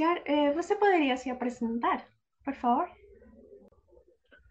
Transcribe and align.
iniciar, 0.00 0.22
eh, 0.24 0.52
você 0.52 0.74
poderia 0.74 1.16
se 1.16 1.30
apresentar, 1.30 2.06
por 2.42 2.54
favor? 2.54 2.88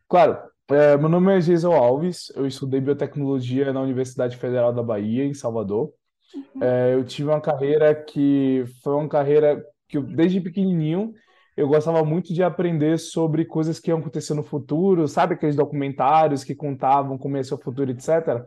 Claro, 0.07 0.37
é, 0.69 0.95
meu 0.97 1.09
nome 1.09 1.35
é 1.35 1.41
Geisel 1.41 1.73
Alves, 1.73 2.31
eu 2.35 2.45
estudei 2.45 2.79
biotecnologia 2.79 3.73
na 3.73 3.81
Universidade 3.81 4.37
Federal 4.37 4.71
da 4.71 4.83
Bahia, 4.83 5.25
em 5.25 5.33
Salvador. 5.33 5.91
Uhum. 6.33 6.63
É, 6.63 6.93
eu 6.93 7.03
tive 7.03 7.29
uma 7.29 7.41
carreira 7.41 7.95
que 7.95 8.63
foi 8.83 8.93
uma 8.93 9.09
carreira 9.09 9.63
que 9.87 9.97
eu, 9.97 10.03
desde 10.03 10.39
pequenininho 10.39 11.13
eu 11.57 11.67
gostava 11.67 12.05
muito 12.05 12.33
de 12.33 12.41
aprender 12.41 12.97
sobre 12.97 13.43
coisas 13.43 13.79
que 13.79 13.89
iam 13.89 13.99
acontecer 13.99 14.33
no 14.33 14.43
futuro, 14.43 15.07
sabe 15.09 15.33
aqueles 15.33 15.57
documentários 15.57 16.43
que 16.43 16.55
contavam 16.55 17.17
como 17.17 17.35
ia 17.35 17.43
ser 17.43 17.55
o 17.55 17.57
futuro, 17.57 17.91
etc. 17.91 18.45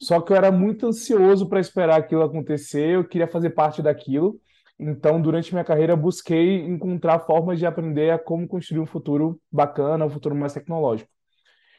Só 0.00 0.20
que 0.20 0.32
eu 0.32 0.36
era 0.36 0.50
muito 0.50 0.86
ansioso 0.86 1.48
para 1.48 1.60
esperar 1.60 2.00
aquilo 2.00 2.22
acontecer, 2.22 2.96
eu 2.96 3.04
queria 3.04 3.28
fazer 3.28 3.50
parte 3.50 3.80
daquilo. 3.80 4.40
Então, 4.84 5.22
durante 5.22 5.52
minha 5.52 5.64
carreira, 5.64 5.94
busquei 5.94 6.60
encontrar 6.66 7.20
formas 7.20 7.58
de 7.58 7.64
aprender 7.64 8.10
a 8.10 8.18
como 8.18 8.48
construir 8.48 8.80
um 8.80 8.86
futuro 8.86 9.40
bacana, 9.50 10.04
um 10.04 10.10
futuro 10.10 10.34
mais 10.34 10.52
tecnológico. 10.52 11.08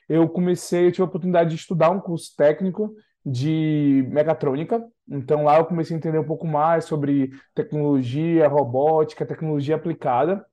Eu 0.08 0.30
comecei, 0.30 0.88
eu 0.88 0.92
tive 0.92 1.04
a 1.04 1.06
oportunidade 1.06 1.50
de 1.50 1.58
estudar 1.58 1.90
um 1.90 2.00
curso 2.00 2.34
técnico 2.38 2.96
de 3.26 4.06
mecatrônica. 4.10 4.82
Então, 5.10 5.44
lá 5.44 5.58
eu 5.58 5.66
comecei 5.66 5.96
a 5.96 5.98
entender 5.98 6.20
um 6.20 6.24
pouco 6.26 6.48
mais 6.48 6.86
sobre 6.86 7.32
tecnologia, 7.54 8.48
robótica, 8.48 9.26
tecnologia 9.26 9.76
aplicada. 9.76 10.46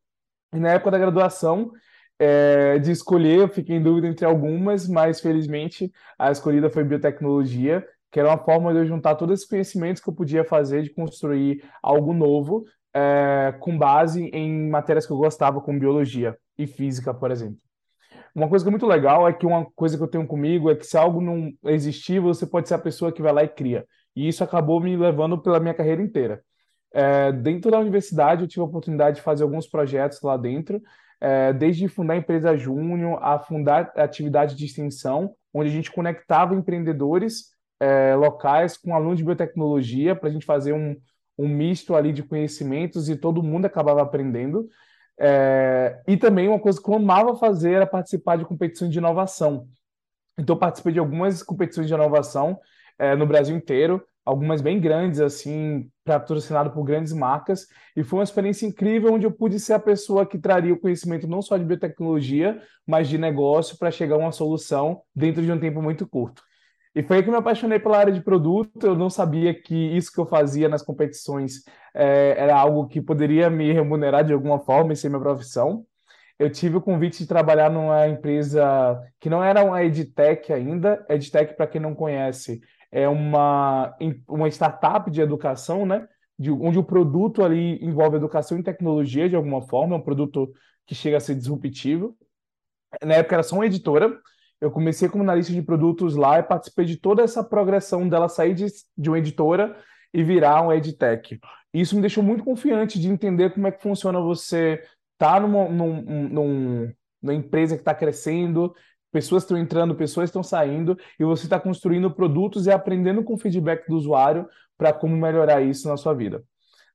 E 0.52 0.58
na 0.58 0.72
época 0.72 0.90
da 0.90 0.98
graduação, 0.98 1.70
é, 2.18 2.78
de 2.80 2.90
escolher, 2.90 3.40
eu 3.40 3.48
fiquei 3.48 3.76
em 3.76 3.82
dúvida 3.82 4.08
entre 4.08 4.26
algumas, 4.26 4.88
mas 4.88 5.20
felizmente 5.20 5.92
a 6.18 6.32
escolhida 6.32 6.68
foi 6.68 6.82
biotecnologia, 6.82 7.86
que 8.10 8.18
era 8.18 8.28
uma 8.28 8.38
forma 8.38 8.72
de 8.72 8.80
eu 8.80 8.86
juntar 8.86 9.14
todos 9.14 9.34
esses 9.34 9.48
conhecimentos 9.48 10.02
que 10.02 10.08
eu 10.08 10.14
podia 10.14 10.44
fazer 10.44 10.82
de 10.82 10.90
construir 10.90 11.64
algo 11.82 12.12
novo, 12.12 12.64
é, 12.94 13.54
com 13.60 13.76
base 13.78 14.24
em 14.32 14.68
matérias 14.68 15.06
que 15.06 15.12
eu 15.12 15.16
gostava, 15.16 15.60
como 15.60 15.78
biologia 15.78 16.36
e 16.58 16.66
física, 16.66 17.14
por 17.14 17.30
exemplo. 17.30 17.58
Uma 18.34 18.48
coisa 18.48 18.64
que 18.64 18.68
é 18.68 18.70
muito 18.70 18.86
legal 18.86 19.28
é 19.28 19.32
que 19.32 19.46
uma 19.46 19.64
coisa 19.74 19.96
que 19.96 20.02
eu 20.02 20.08
tenho 20.08 20.26
comigo 20.26 20.70
é 20.70 20.76
que 20.76 20.86
se 20.86 20.96
algo 20.96 21.20
não 21.20 21.52
existir, 21.64 22.20
você 22.20 22.46
pode 22.46 22.68
ser 22.68 22.74
a 22.74 22.78
pessoa 22.78 23.12
que 23.12 23.22
vai 23.22 23.32
lá 23.32 23.42
e 23.44 23.48
cria. 23.48 23.86
E 24.14 24.28
isso 24.28 24.44
acabou 24.44 24.80
me 24.80 24.96
levando 24.96 25.38
pela 25.38 25.60
minha 25.60 25.74
carreira 25.74 26.02
inteira. 26.02 26.42
É, 26.92 27.32
dentro 27.32 27.70
da 27.70 27.78
universidade, 27.78 28.42
eu 28.42 28.48
tive 28.48 28.62
a 28.62 28.64
oportunidade 28.64 29.16
de 29.16 29.22
fazer 29.22 29.42
alguns 29.42 29.66
projetos 29.66 30.20
lá 30.22 30.36
dentro, 30.36 30.80
é, 31.20 31.52
desde 31.52 31.86
fundar 31.88 32.14
a 32.14 32.16
empresa 32.16 32.56
Júnior 32.56 33.18
a 33.22 33.38
fundar 33.38 33.92
atividade 33.96 34.56
de 34.56 34.64
extensão, 34.64 35.34
onde 35.52 35.68
a 35.68 35.72
gente 35.72 35.90
conectava 35.90 36.54
empreendedores 36.54 37.50
é, 37.80 38.14
locais 38.14 38.76
com 38.76 38.94
alunos 38.94 39.18
de 39.18 39.24
biotecnologia 39.24 40.14
para 40.14 40.28
a 40.28 40.32
gente 40.32 40.44
fazer 40.44 40.72
um, 40.72 40.94
um 41.38 41.48
misto 41.48 41.96
ali 41.96 42.12
de 42.12 42.22
conhecimentos 42.22 43.08
e 43.08 43.16
todo 43.16 43.42
mundo 43.42 43.64
acabava 43.64 44.02
aprendendo. 44.02 44.68
É, 45.18 46.00
e 46.06 46.16
também 46.16 46.48
uma 46.48 46.60
coisa 46.60 46.80
que 46.80 46.88
eu 46.88 46.94
amava 46.94 47.34
fazer 47.36 47.72
era 47.72 47.86
participar 47.86 48.36
de 48.36 48.44
competições 48.44 48.90
de 48.90 48.98
inovação. 48.98 49.66
Então, 50.38 50.56
participei 50.56 50.92
de 50.92 50.98
algumas 50.98 51.42
competições 51.42 51.86
de 51.86 51.94
inovação 51.94 52.58
é, 52.98 53.14
no 53.14 53.26
Brasil 53.26 53.56
inteiro, 53.56 54.02
algumas 54.24 54.60
bem 54.60 54.80
grandes, 54.80 55.20
assim, 55.20 55.90
patrocinado 56.04 56.70
por 56.70 56.84
grandes 56.84 57.12
marcas, 57.12 57.66
e 57.96 58.02
foi 58.02 58.18
uma 58.18 58.24
experiência 58.24 58.66
incrível 58.66 59.12
onde 59.12 59.26
eu 59.26 59.32
pude 59.32 59.58
ser 59.58 59.74
a 59.74 59.78
pessoa 59.78 60.24
que 60.24 60.38
traria 60.38 60.72
o 60.72 60.78
conhecimento 60.78 61.26
não 61.26 61.42
só 61.42 61.56
de 61.58 61.64
biotecnologia, 61.64 62.60
mas 62.86 63.08
de 63.08 63.18
negócio 63.18 63.76
para 63.78 63.90
chegar 63.90 64.14
a 64.14 64.18
uma 64.18 64.32
solução 64.32 65.02
dentro 65.14 65.42
de 65.42 65.50
um 65.50 65.58
tempo 65.58 65.82
muito 65.82 66.06
curto. 66.06 66.42
E 66.94 67.02
foi 67.02 67.18
aí 67.18 67.22
que 67.22 67.30
me 67.30 67.36
apaixonei 67.36 67.78
pela 67.78 67.98
área 67.98 68.12
de 68.12 68.20
produto. 68.20 68.84
Eu 68.84 68.96
não 68.96 69.08
sabia 69.08 69.54
que 69.54 69.74
isso 69.74 70.12
que 70.12 70.18
eu 70.18 70.26
fazia 70.26 70.68
nas 70.68 70.82
competições 70.82 71.62
é, 71.94 72.34
era 72.36 72.56
algo 72.58 72.88
que 72.88 73.00
poderia 73.00 73.48
me 73.48 73.72
remunerar 73.72 74.24
de 74.24 74.32
alguma 74.32 74.58
forma 74.58 74.92
e 74.92 74.96
ser 74.96 75.08
minha 75.08 75.20
profissão. 75.20 75.86
Eu 76.38 76.50
tive 76.50 76.76
o 76.76 76.80
convite 76.80 77.18
de 77.18 77.26
trabalhar 77.26 77.70
numa 77.70 78.08
empresa 78.08 78.98
que 79.20 79.28
não 79.28 79.44
era 79.44 79.62
uma 79.62 79.84
EdTech 79.84 80.52
ainda. 80.52 81.04
EdTech, 81.08 81.54
para 81.54 81.66
quem 81.66 81.80
não 81.80 81.94
conhece, 81.94 82.60
é 82.90 83.06
uma, 83.08 83.94
uma 84.26 84.48
startup 84.48 85.10
de 85.10 85.20
educação, 85.20 85.86
né? 85.86 86.08
De, 86.38 86.50
onde 86.50 86.78
o 86.78 86.84
produto 86.84 87.44
ali 87.44 87.78
envolve 87.84 88.16
educação 88.16 88.58
e 88.58 88.62
tecnologia 88.62 89.28
de 89.28 89.36
alguma 89.36 89.60
forma, 89.62 89.96
um 89.96 90.00
produto 90.00 90.50
que 90.86 90.94
chega 90.94 91.18
a 91.18 91.20
ser 91.20 91.34
disruptivo. 91.34 92.16
Na 93.04 93.14
época 93.14 93.36
era 93.36 93.42
só 93.42 93.56
uma 93.56 93.66
editora, 93.66 94.18
eu 94.60 94.70
comecei 94.70 95.08
como 95.08 95.22
analista 95.22 95.52
de 95.52 95.62
produtos 95.62 96.14
lá 96.14 96.38
e 96.38 96.42
participei 96.42 96.84
de 96.84 96.96
toda 96.96 97.22
essa 97.22 97.42
progressão 97.42 98.08
dela 98.08 98.28
sair 98.28 98.54
de, 98.54 98.66
de 98.96 99.08
uma 99.08 99.18
editora 99.18 99.76
e 100.12 100.22
virar 100.22 100.62
um 100.62 100.72
edtech. 100.72 101.40
Isso 101.72 101.94
me 101.94 102.00
deixou 102.00 102.22
muito 102.22 102.44
confiante 102.44 102.98
de 102.98 103.08
entender 103.08 103.54
como 103.54 103.66
é 103.66 103.70
que 103.70 103.82
funciona 103.82 104.20
você 104.20 104.82
estar 105.12 105.34
tá 105.34 105.40
numa, 105.40 105.68
num, 105.68 106.02
num, 106.02 106.92
numa 107.22 107.34
empresa 107.34 107.76
que 107.76 107.82
está 107.82 107.94
crescendo, 107.94 108.74
pessoas 109.12 109.44
estão 109.44 109.56
entrando, 109.56 109.94
pessoas 109.94 110.28
estão 110.28 110.42
saindo, 110.42 110.98
e 111.18 111.24
você 111.24 111.44
está 111.44 111.58
construindo 111.58 112.10
produtos 112.10 112.66
e 112.66 112.70
aprendendo 112.70 113.22
com 113.22 113.34
o 113.34 113.38
feedback 113.38 113.86
do 113.88 113.96
usuário 113.96 114.48
para 114.76 114.92
como 114.92 115.16
melhorar 115.16 115.60
isso 115.60 115.88
na 115.88 115.96
sua 115.96 116.14
vida. 116.14 116.42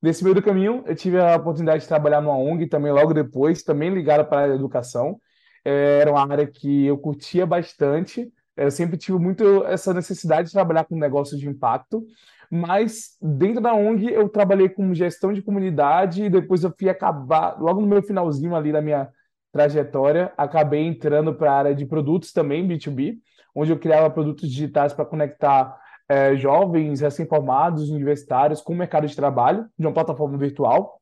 Nesse 0.02 0.24
meio 0.24 0.36
do 0.36 0.42
caminho, 0.42 0.84
eu 0.86 0.96
tive 0.96 1.20
a 1.20 1.36
oportunidade 1.36 1.84
de 1.84 1.88
trabalhar 1.88 2.22
numa 2.22 2.38
ONG 2.38 2.68
também 2.68 2.92
logo 2.92 3.14
depois, 3.14 3.64
também 3.64 3.90
ligada 3.90 4.24
para 4.24 4.52
a 4.52 4.56
educação, 4.56 5.20
era 5.66 6.12
uma 6.12 6.32
área 6.32 6.46
que 6.46 6.86
eu 6.86 6.98
curtia 6.98 7.46
bastante. 7.46 8.32
Eu 8.56 8.72
sempre 8.72 8.98
tive 8.98 9.18
muito 9.18 9.66
essa 9.66 9.94
necessidade 9.94 10.48
de 10.48 10.54
trabalhar 10.54 10.86
com 10.86 10.96
negócios 10.96 11.40
de 11.40 11.50
impacto, 11.50 12.06
mas 12.50 13.18
dentro 13.22 13.60
da 13.60 13.74
ONG 13.74 14.14
eu 14.14 14.30
trabalhei 14.30 14.70
com 14.70 14.94
gestão 14.94 15.34
de 15.34 15.42
comunidade 15.42 16.24
e 16.24 16.30
depois 16.30 16.64
eu 16.64 16.74
fui 16.78 16.88
acabar, 16.88 17.60
logo 17.60 17.82
no 17.82 17.88
meu 17.88 18.02
finalzinho 18.02 18.56
ali 18.56 18.72
da 18.72 18.82
minha 18.82 19.10
trajetória, 19.52 20.32
acabei 20.38 20.86
entrando 20.86 21.34
para 21.34 21.52
a 21.52 21.58
área 21.58 21.76
de 21.76 21.86
produtos 21.86 22.32
também, 22.32 22.68
B2B, 22.68 23.18
onde 23.54 23.72
eu 23.72 23.80
criava 23.80 24.10
produtos 24.10 24.50
digitais 24.50 24.94
para 24.94 25.06
conectar 25.06 25.78
é, 26.08 26.36
jovens 26.36 27.02
recém-formados, 27.02 27.90
universitários 27.90 28.62
com 28.62 28.74
o 28.74 28.78
mercado 28.78 29.08
de 29.08 29.16
trabalho, 29.16 29.68
de 29.78 29.88
uma 29.88 29.94
plataforma 29.94 30.38
virtual. 30.38 31.02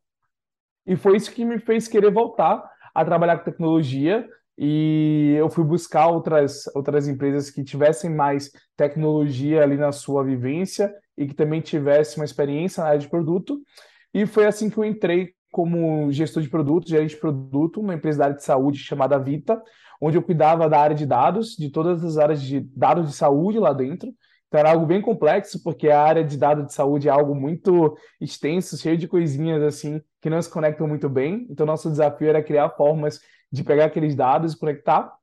E 0.85 0.95
foi 0.95 1.17
isso 1.17 1.31
que 1.31 1.43
me 1.43 1.59
fez 1.59 1.87
querer 1.87 2.11
voltar 2.11 2.63
a 2.93 3.03
trabalhar 3.03 3.37
com 3.37 3.45
tecnologia, 3.45 4.27
e 4.57 5.33
eu 5.37 5.49
fui 5.49 5.63
buscar 5.63 6.07
outras, 6.07 6.63
outras 6.75 7.07
empresas 7.07 7.49
que 7.49 7.63
tivessem 7.63 8.09
mais 8.09 8.51
tecnologia 8.77 9.63
ali 9.63 9.77
na 9.77 9.91
sua 9.91 10.23
vivência 10.23 10.93
e 11.17 11.27
que 11.27 11.33
também 11.33 11.61
tivessem 11.61 12.19
uma 12.19 12.25
experiência 12.25 12.83
na 12.83 12.89
área 12.89 12.99
de 12.99 13.09
produto. 13.09 13.59
E 14.13 14.25
foi 14.25 14.45
assim 14.45 14.69
que 14.69 14.77
eu 14.77 14.85
entrei 14.85 15.33
como 15.51 16.11
gestor 16.11 16.41
de 16.41 16.49
produto, 16.49 16.89
gerente 16.89 17.11
de 17.11 17.19
produto, 17.19 17.81
numa 17.81 17.93
empresa 17.93 18.19
da 18.19 18.25
área 18.25 18.37
de 18.37 18.43
saúde 18.43 18.79
chamada 18.79 19.19
Vita, 19.19 19.61
onde 20.01 20.17
eu 20.17 20.23
cuidava 20.23 20.69
da 20.69 20.79
área 20.79 20.95
de 20.95 21.05
dados, 21.05 21.55
de 21.55 21.69
todas 21.69 22.03
as 22.03 22.17
áreas 22.17 22.41
de 22.41 22.59
dados 22.75 23.07
de 23.07 23.15
saúde 23.15 23.59
lá 23.59 23.71
dentro. 23.71 24.11
Então 24.47 24.59
era 24.59 24.71
algo 24.71 24.85
bem 24.85 25.01
complexo, 25.01 25.63
porque 25.63 25.89
a 25.89 26.01
área 26.01 26.23
de 26.23 26.37
dados 26.37 26.67
de 26.67 26.73
saúde 26.73 27.07
é 27.07 27.11
algo 27.11 27.33
muito 27.33 27.97
extenso, 28.21 28.77
cheio 28.77 28.97
de 28.97 29.07
coisinhas 29.07 29.63
assim 29.63 29.99
que 30.21 30.29
não 30.29 30.41
se 30.41 30.49
conectam 30.49 30.87
muito 30.87 31.09
bem. 31.09 31.47
Então 31.49 31.65
nosso 31.65 31.89
desafio 31.89 32.29
era 32.29 32.43
criar 32.43 32.69
formas 32.69 33.19
de 33.53 33.63
pegar 33.63 33.85
aqueles 33.85 34.15
dados 34.15 34.53
e 34.53 34.59
conectar. 34.59 35.13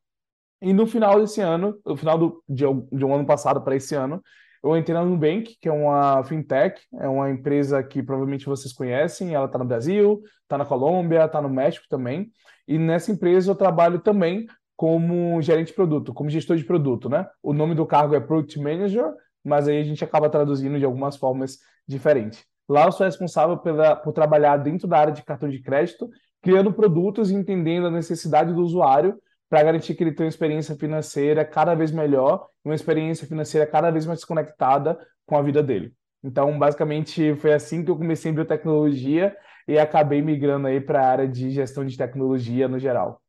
E 0.62 0.72
no 0.72 0.86
final 0.86 1.20
desse 1.20 1.40
ano, 1.40 1.76
no 1.84 1.96
final 1.96 2.16
do, 2.16 2.44
de, 2.48 2.64
de 2.92 3.04
um 3.04 3.12
ano 3.12 3.26
passado 3.26 3.60
para 3.60 3.74
esse 3.74 3.96
ano, 3.96 4.22
eu 4.62 4.76
entrei 4.76 4.94
na 4.94 5.04
Nubank, 5.04 5.56
que 5.60 5.68
é 5.68 5.72
uma 5.72 6.22
fintech, 6.22 6.80
é 7.00 7.08
uma 7.08 7.28
empresa 7.28 7.82
que 7.82 8.00
provavelmente 8.02 8.46
vocês 8.46 8.72
conhecem. 8.72 9.34
Ela 9.34 9.46
está 9.46 9.58
no 9.58 9.64
Brasil, 9.64 10.22
está 10.42 10.56
na 10.56 10.64
Colômbia, 10.64 11.24
está 11.24 11.42
no 11.42 11.48
México 11.48 11.86
também. 11.88 12.30
E 12.68 12.78
nessa 12.78 13.10
empresa 13.10 13.50
eu 13.50 13.56
trabalho 13.56 13.98
também 13.98 14.46
como 14.76 15.42
gerente 15.42 15.68
de 15.68 15.72
produto, 15.72 16.14
como 16.14 16.30
gestor 16.30 16.56
de 16.56 16.64
produto, 16.64 17.08
né? 17.08 17.26
O 17.42 17.52
nome 17.52 17.74
do 17.74 17.84
cargo 17.84 18.14
é 18.14 18.20
Product 18.20 18.60
Manager, 18.60 19.12
mas 19.42 19.66
aí 19.66 19.80
a 19.80 19.84
gente 19.84 20.04
acaba 20.04 20.30
traduzindo 20.30 20.78
de 20.78 20.84
algumas 20.84 21.16
formas 21.16 21.58
diferentes. 21.86 22.44
Lá 22.68 22.84
eu 22.84 22.92
sou 22.92 23.04
responsável 23.04 23.58
pela, 23.58 23.96
por 23.96 24.12
trabalhar 24.12 24.56
dentro 24.58 24.86
da 24.86 24.98
área 24.98 25.12
de 25.12 25.24
cartão 25.24 25.48
de 25.48 25.60
crédito 25.60 26.08
criando 26.42 26.72
produtos 26.72 27.30
e 27.30 27.34
entendendo 27.34 27.86
a 27.86 27.90
necessidade 27.90 28.52
do 28.52 28.62
usuário 28.62 29.20
para 29.48 29.62
garantir 29.62 29.94
que 29.94 30.04
ele 30.04 30.12
tenha 30.12 30.26
uma 30.26 30.30
experiência 30.30 30.76
financeira 30.76 31.44
cada 31.44 31.74
vez 31.74 31.90
melhor, 31.90 32.48
uma 32.64 32.74
experiência 32.74 33.26
financeira 33.26 33.66
cada 33.66 33.90
vez 33.90 34.06
mais 34.06 34.24
conectada 34.24 34.98
com 35.26 35.36
a 35.36 35.42
vida 35.42 35.62
dele. 35.62 35.92
Então, 36.22 36.58
basicamente, 36.58 37.34
foi 37.36 37.52
assim 37.52 37.84
que 37.84 37.90
eu 37.90 37.96
comecei 37.96 38.30
em 38.30 38.34
biotecnologia 38.34 39.36
e 39.66 39.78
acabei 39.78 40.22
migrando 40.22 40.66
aí 40.66 40.80
para 40.80 41.00
a 41.00 41.08
área 41.08 41.28
de 41.28 41.50
gestão 41.50 41.84
de 41.84 41.96
tecnologia 41.96 42.68
no 42.68 42.78
geral. 42.78 43.20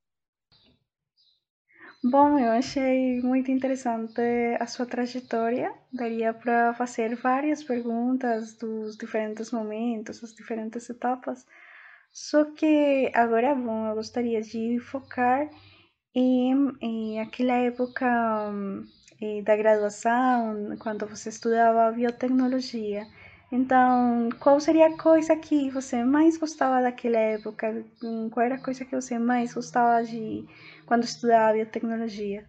Bom, 2.03 2.39
eu 2.39 2.51
achei 2.51 3.21
muito 3.21 3.51
interessante 3.51 4.21
a 4.59 4.65
sua 4.65 4.87
trajetória. 4.87 5.71
Daria 5.93 6.33
para 6.33 6.73
fazer 6.73 7.15
várias 7.15 7.63
perguntas 7.63 8.55
dos 8.57 8.97
diferentes 8.97 9.51
momentos, 9.51 10.23
as 10.23 10.33
diferentes 10.33 10.89
etapas. 10.89 11.45
Só 12.13 12.45
que 12.53 13.11
agora, 13.13 13.55
bom, 13.55 13.87
eu 13.89 13.95
gostaria 13.95 14.41
de 14.41 14.79
focar 14.79 15.49
em, 16.15 16.55
em 16.81 17.21
aquela 17.21 17.53
época 17.55 18.05
eh, 19.21 19.41
da 19.43 19.55
graduação, 19.55 20.75
quando 20.79 21.07
você 21.07 21.29
estudava 21.29 21.91
biotecnologia. 21.91 23.07
Então, 23.51 24.29
qual 24.39 24.59
seria 24.59 24.87
a 24.87 24.97
coisa 24.97 25.35
que 25.35 25.69
você 25.71 26.03
mais 26.03 26.37
gostava 26.37 26.81
daquela 26.81 27.17
época? 27.19 27.85
Qual 28.31 28.45
era 28.45 28.55
a 28.55 28.63
coisa 28.63 28.85
que 28.85 28.95
você 28.95 29.19
mais 29.19 29.53
gostava 29.53 30.03
de 30.05 30.45
quando 30.85 31.03
estudava 31.03 31.53
biotecnologia? 31.53 32.47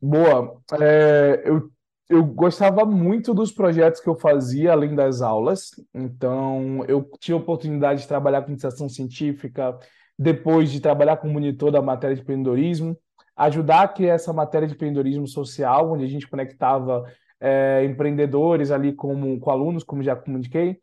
Boa. 0.00 0.62
É, 0.80 1.42
eu, 1.48 1.72
eu 2.08 2.24
gostava 2.24 2.84
muito 2.84 3.32
dos 3.32 3.50
projetos 3.50 4.00
que 4.00 4.08
eu 4.08 4.14
fazia 4.14 4.72
além 4.72 4.94
das 4.94 5.22
aulas. 5.22 5.70
Então, 5.94 6.84
eu 6.86 7.08
tinha 7.18 7.36
oportunidade 7.36 8.02
de 8.02 8.08
trabalhar 8.08 8.42
com 8.42 8.50
iniciação 8.50 8.88
científica, 8.88 9.78
depois 10.18 10.70
de 10.70 10.80
trabalhar 10.80 11.16
como 11.16 11.32
monitor 11.32 11.70
da 11.70 11.82
matéria 11.82 12.14
de 12.14 12.22
empreendedorismo, 12.22 12.96
ajudar 13.36 13.82
a 13.82 13.88
criar 13.88 14.14
essa 14.14 14.32
matéria 14.32 14.68
de 14.68 14.74
empreendedorismo 14.74 15.26
social, 15.26 15.92
onde 15.92 16.04
a 16.04 16.08
gente 16.08 16.28
conectava 16.28 17.04
é, 17.40 17.84
empreendedores 17.84 18.70
ali 18.70 18.92
como, 18.92 19.40
com 19.40 19.50
alunos, 19.50 19.82
como 19.82 20.02
já 20.02 20.14
comuniquei, 20.14 20.78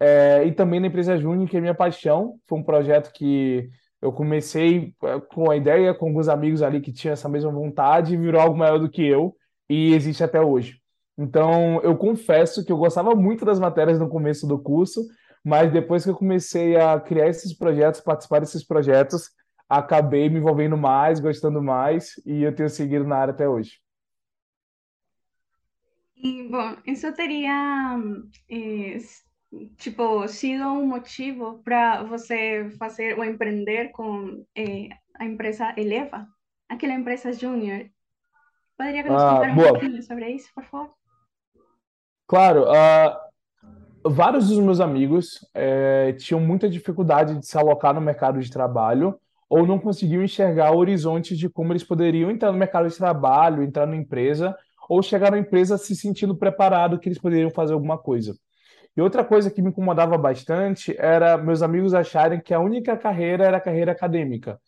é, 0.00 0.44
e 0.44 0.52
também 0.52 0.80
na 0.80 0.88
empresa 0.88 1.16
Júnior, 1.16 1.48
que 1.48 1.56
é 1.56 1.60
minha 1.60 1.74
paixão. 1.74 2.34
Foi 2.48 2.58
um 2.58 2.64
projeto 2.64 3.12
que 3.12 3.68
eu 4.00 4.10
comecei 4.12 4.92
é, 5.04 5.20
com 5.20 5.50
a 5.50 5.56
ideia, 5.56 5.94
com 5.94 6.06
alguns 6.06 6.28
amigos 6.28 6.60
ali 6.60 6.80
que 6.80 6.92
tinham 6.92 7.12
essa 7.12 7.28
mesma 7.28 7.52
vontade, 7.52 8.14
e 8.14 8.16
virou 8.16 8.40
algo 8.40 8.58
maior 8.58 8.78
do 8.78 8.90
que 8.90 9.06
eu, 9.06 9.36
e 9.72 9.94
existe 9.94 10.22
até 10.22 10.38
hoje. 10.38 10.78
Então, 11.16 11.80
eu 11.82 11.96
confesso 11.96 12.62
que 12.62 12.70
eu 12.70 12.76
gostava 12.76 13.14
muito 13.14 13.42
das 13.42 13.58
matérias 13.58 13.98
no 13.98 14.08
começo 14.08 14.46
do 14.46 14.58
curso, 14.58 15.06
mas 15.42 15.72
depois 15.72 16.04
que 16.04 16.10
eu 16.10 16.14
comecei 16.14 16.76
a 16.76 17.00
criar 17.00 17.28
esses 17.28 17.56
projetos, 17.56 18.02
participar 18.02 18.40
desses 18.40 18.62
projetos, 18.62 19.30
acabei 19.66 20.28
me 20.28 20.38
envolvendo 20.38 20.76
mais, 20.76 21.20
gostando 21.20 21.62
mais, 21.62 22.20
e 22.26 22.42
eu 22.42 22.54
tenho 22.54 22.68
seguido 22.68 23.06
na 23.06 23.16
área 23.16 23.32
até 23.32 23.48
hoje. 23.48 23.80
E, 26.16 26.46
bom, 26.48 26.76
isso 26.86 27.10
teria, 27.14 27.96
eh, 28.50 28.98
tipo, 29.78 30.28
sido 30.28 30.64
um 30.64 30.86
motivo 30.86 31.62
para 31.64 32.02
você 32.02 32.68
fazer 32.78 33.18
ou 33.18 33.24
empreender 33.24 33.90
com 33.90 34.44
eh, 34.54 34.90
a 35.18 35.24
empresa 35.24 35.74
Eleva, 35.78 36.26
aquela 36.68 36.92
empresa 36.92 37.32
júnior. 37.32 37.90
Poderia 38.82 39.04
nos 39.04 39.22
Ah, 39.22 39.42
um 39.48 39.54
pouquinho 39.54 40.02
sobre 40.02 40.28
isso, 40.30 40.48
por 40.52 40.64
favor? 40.64 40.90
Claro, 42.26 42.64
ah, 42.68 43.28
vários 44.04 44.48
dos 44.48 44.58
meus 44.58 44.80
amigos 44.80 45.38
eh, 45.54 46.16
tinham 46.18 46.40
muita 46.40 46.68
dificuldade 46.68 47.38
de 47.38 47.46
se 47.46 47.56
alocar 47.56 47.94
no 47.94 48.00
mercado 48.00 48.40
de 48.40 48.50
trabalho 48.50 49.16
ou 49.48 49.64
não 49.64 49.78
conseguiam 49.78 50.24
enxergar 50.24 50.72
horizontes 50.72 51.38
de 51.38 51.48
como 51.48 51.72
eles 51.72 51.84
poderiam 51.84 52.28
entrar 52.28 52.50
no 52.50 52.58
mercado 52.58 52.88
de 52.88 52.96
trabalho, 52.96 53.62
entrar 53.62 53.86
na 53.86 53.94
empresa, 53.94 54.52
ou 54.88 55.00
chegar 55.00 55.30
na 55.30 55.38
empresa 55.38 55.78
se 55.78 55.94
sentindo 55.94 56.34
preparado 56.34 56.98
que 56.98 57.08
eles 57.08 57.20
poderiam 57.20 57.50
fazer 57.50 57.74
alguma 57.74 57.98
coisa. 57.98 58.34
E 58.96 59.00
outra 59.00 59.22
coisa 59.22 59.48
que 59.48 59.62
me 59.62 59.68
incomodava 59.68 60.18
bastante 60.18 60.92
era 60.98 61.38
meus 61.38 61.62
amigos 61.62 61.94
acharem 61.94 62.40
que 62.40 62.52
a 62.52 62.58
única 62.58 62.96
carreira 62.96 63.44
era 63.44 63.58
a 63.58 63.60
carreira 63.60 63.92
acadêmica. 63.92 64.58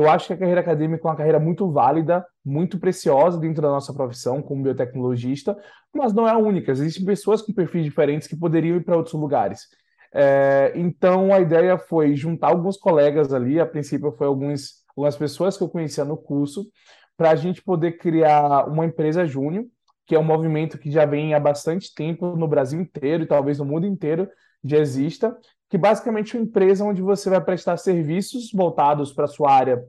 Eu 0.00 0.08
acho 0.08 0.28
que 0.28 0.32
a 0.32 0.36
carreira 0.36 0.62
acadêmica 0.62 1.06
é 1.06 1.10
uma 1.10 1.16
carreira 1.16 1.38
muito 1.38 1.70
válida, 1.70 2.24
muito 2.42 2.78
preciosa 2.78 3.38
dentro 3.38 3.60
da 3.60 3.68
nossa 3.68 3.92
profissão 3.92 4.40
como 4.40 4.62
biotecnologista, 4.62 5.54
mas 5.94 6.14
não 6.14 6.26
é 6.26 6.30
a 6.30 6.38
única. 6.38 6.72
Existem 6.72 7.04
pessoas 7.04 7.42
com 7.42 7.52
perfis 7.52 7.84
diferentes 7.84 8.26
que 8.26 8.34
poderiam 8.34 8.78
ir 8.78 8.84
para 8.84 8.96
outros 8.96 9.14
lugares. 9.14 9.68
É, 10.12 10.72
então 10.74 11.34
a 11.34 11.40
ideia 11.40 11.76
foi 11.76 12.16
juntar 12.16 12.48
alguns 12.48 12.78
colegas 12.78 13.32
ali, 13.32 13.60
a 13.60 13.66
princípio 13.66 14.10
foi 14.12 14.26
alguns, 14.26 14.82
algumas 14.96 15.16
pessoas 15.16 15.56
que 15.58 15.62
eu 15.62 15.68
conhecia 15.68 16.04
no 16.04 16.16
curso, 16.16 16.66
para 17.14 17.32
a 17.32 17.36
gente 17.36 17.62
poder 17.62 17.98
criar 17.98 18.66
uma 18.68 18.86
empresa 18.86 19.26
júnior, 19.26 19.66
que 20.06 20.14
é 20.14 20.18
um 20.18 20.24
movimento 20.24 20.78
que 20.78 20.90
já 20.90 21.04
vem 21.04 21.34
há 21.34 21.38
bastante 21.38 21.94
tempo 21.94 22.34
no 22.34 22.48
Brasil 22.48 22.80
inteiro 22.80 23.24
e 23.24 23.26
talvez 23.26 23.58
no 23.58 23.66
mundo 23.66 23.86
inteiro 23.86 24.26
já 24.64 24.78
exista, 24.78 25.36
que 25.70 25.78
basicamente 25.78 26.36
é 26.36 26.38
uma 26.38 26.44
empresa 26.44 26.84
onde 26.84 27.00
você 27.00 27.30
vai 27.30 27.40
prestar 27.40 27.76
serviços 27.76 28.50
voltados 28.52 29.12
para 29.12 29.24
a 29.24 29.28
sua 29.28 29.52
área, 29.52 29.82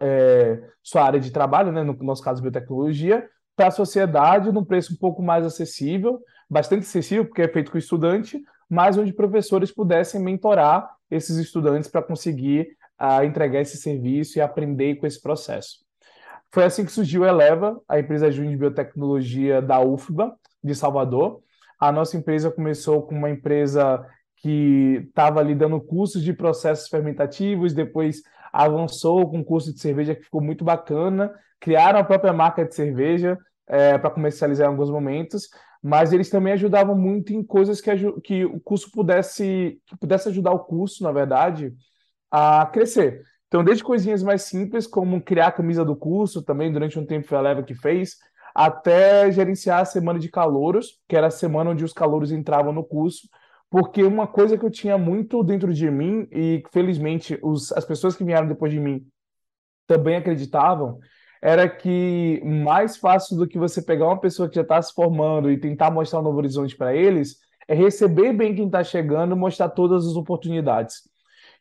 é, 0.00 0.60
sua 0.82 1.04
área 1.04 1.20
de 1.20 1.30
trabalho, 1.30 1.70
né, 1.70 1.84
no 1.84 1.94
nosso 1.94 2.22
caso 2.22 2.42
biotecnologia, 2.42 3.26
para 3.54 3.68
a 3.68 3.70
sociedade 3.70 4.52
num 4.52 4.64
preço 4.64 4.92
um 4.92 4.96
pouco 4.96 5.22
mais 5.22 5.46
acessível, 5.46 6.20
bastante 6.50 6.82
acessível, 6.82 7.24
porque 7.24 7.42
é 7.42 7.48
feito 7.48 7.70
com 7.70 7.78
estudante, 7.78 8.42
mas 8.68 8.98
onde 8.98 9.12
professores 9.12 9.70
pudessem 9.70 10.20
mentorar 10.20 10.90
esses 11.08 11.36
estudantes 11.36 11.88
para 11.88 12.02
conseguir 12.02 12.76
uh, 13.00 13.22
entregar 13.22 13.60
esse 13.60 13.76
serviço 13.76 14.38
e 14.38 14.40
aprender 14.42 14.96
com 14.96 15.06
esse 15.06 15.22
processo. 15.22 15.86
Foi 16.50 16.64
assim 16.64 16.84
que 16.84 16.90
surgiu 16.90 17.22
a 17.22 17.28
Eleva, 17.28 17.80
a 17.88 17.98
empresa 18.00 18.30
júnior 18.30 18.52
de 18.52 18.58
biotecnologia 18.58 19.62
da 19.62 19.80
UFBA, 19.80 20.34
de 20.62 20.74
Salvador. 20.74 21.40
A 21.78 21.92
nossa 21.92 22.16
empresa 22.16 22.50
começou 22.50 23.02
com 23.02 23.14
uma 23.14 23.30
empresa 23.30 24.04
que 24.46 25.02
estava 25.08 25.40
ali 25.40 25.56
dando 25.56 25.80
cursos 25.80 26.22
de 26.22 26.32
processos 26.32 26.86
fermentativos, 26.86 27.74
depois 27.74 28.22
avançou 28.52 29.28
com 29.28 29.38
um 29.38 29.44
curso 29.44 29.74
de 29.74 29.80
cerveja 29.80 30.14
que 30.14 30.22
ficou 30.22 30.40
muito 30.40 30.64
bacana, 30.64 31.34
criaram 31.58 31.98
a 31.98 32.04
própria 32.04 32.32
marca 32.32 32.64
de 32.64 32.72
cerveja 32.72 33.36
é, 33.66 33.98
para 33.98 34.08
comercializar 34.08 34.68
em 34.68 34.70
alguns 34.70 34.88
momentos, 34.88 35.48
mas 35.82 36.12
eles 36.12 36.30
também 36.30 36.52
ajudavam 36.52 36.96
muito 36.96 37.32
em 37.32 37.42
coisas 37.42 37.80
que, 37.80 37.90
que 38.20 38.44
o 38.44 38.60
curso 38.60 38.88
pudesse, 38.92 39.80
que 39.84 39.96
pudesse 39.96 40.28
ajudar 40.28 40.52
o 40.52 40.60
curso, 40.60 41.02
na 41.02 41.10
verdade, 41.10 41.74
a 42.30 42.66
crescer. 42.66 43.22
Então, 43.48 43.64
desde 43.64 43.82
coisinhas 43.82 44.22
mais 44.22 44.42
simples, 44.42 44.86
como 44.86 45.20
criar 45.20 45.48
a 45.48 45.52
camisa 45.52 45.84
do 45.84 45.96
curso, 45.96 46.40
também 46.40 46.72
durante 46.72 47.00
um 47.00 47.04
tempo 47.04 47.26
foi 47.26 47.36
a 47.36 47.40
Leva 47.40 47.64
que 47.64 47.74
fez, 47.74 48.14
até 48.54 49.28
gerenciar 49.32 49.80
a 49.80 49.84
semana 49.84 50.20
de 50.20 50.30
calouros, 50.30 51.00
que 51.08 51.16
era 51.16 51.26
a 51.26 51.30
semana 51.32 51.70
onde 51.70 51.84
os 51.84 51.92
calouros 51.92 52.30
entravam 52.30 52.72
no 52.72 52.84
curso, 52.84 53.28
porque 53.70 54.02
uma 54.02 54.26
coisa 54.26 54.56
que 54.56 54.64
eu 54.64 54.70
tinha 54.70 54.96
muito 54.96 55.42
dentro 55.42 55.72
de 55.72 55.90
mim, 55.90 56.26
e 56.30 56.62
felizmente 56.72 57.38
os, 57.42 57.72
as 57.72 57.84
pessoas 57.84 58.16
que 58.16 58.24
vieram 58.24 58.46
depois 58.46 58.72
de 58.72 58.78
mim 58.78 59.04
também 59.86 60.16
acreditavam, 60.16 60.98
era 61.42 61.68
que 61.68 62.40
mais 62.44 62.96
fácil 62.96 63.36
do 63.36 63.46
que 63.46 63.58
você 63.58 63.82
pegar 63.82 64.06
uma 64.06 64.20
pessoa 64.20 64.48
que 64.48 64.54
já 64.54 64.62
está 64.62 64.80
se 64.80 64.92
formando 64.92 65.50
e 65.50 65.58
tentar 65.58 65.90
mostrar 65.90 66.20
um 66.20 66.22
novo 66.22 66.38
horizonte 66.38 66.76
para 66.76 66.94
eles, 66.94 67.36
é 67.68 67.74
receber 67.74 68.32
bem 68.32 68.54
quem 68.54 68.66
está 68.66 68.82
chegando 68.82 69.34
e 69.34 69.38
mostrar 69.38 69.68
todas 69.68 70.06
as 70.06 70.14
oportunidades. 70.14 71.02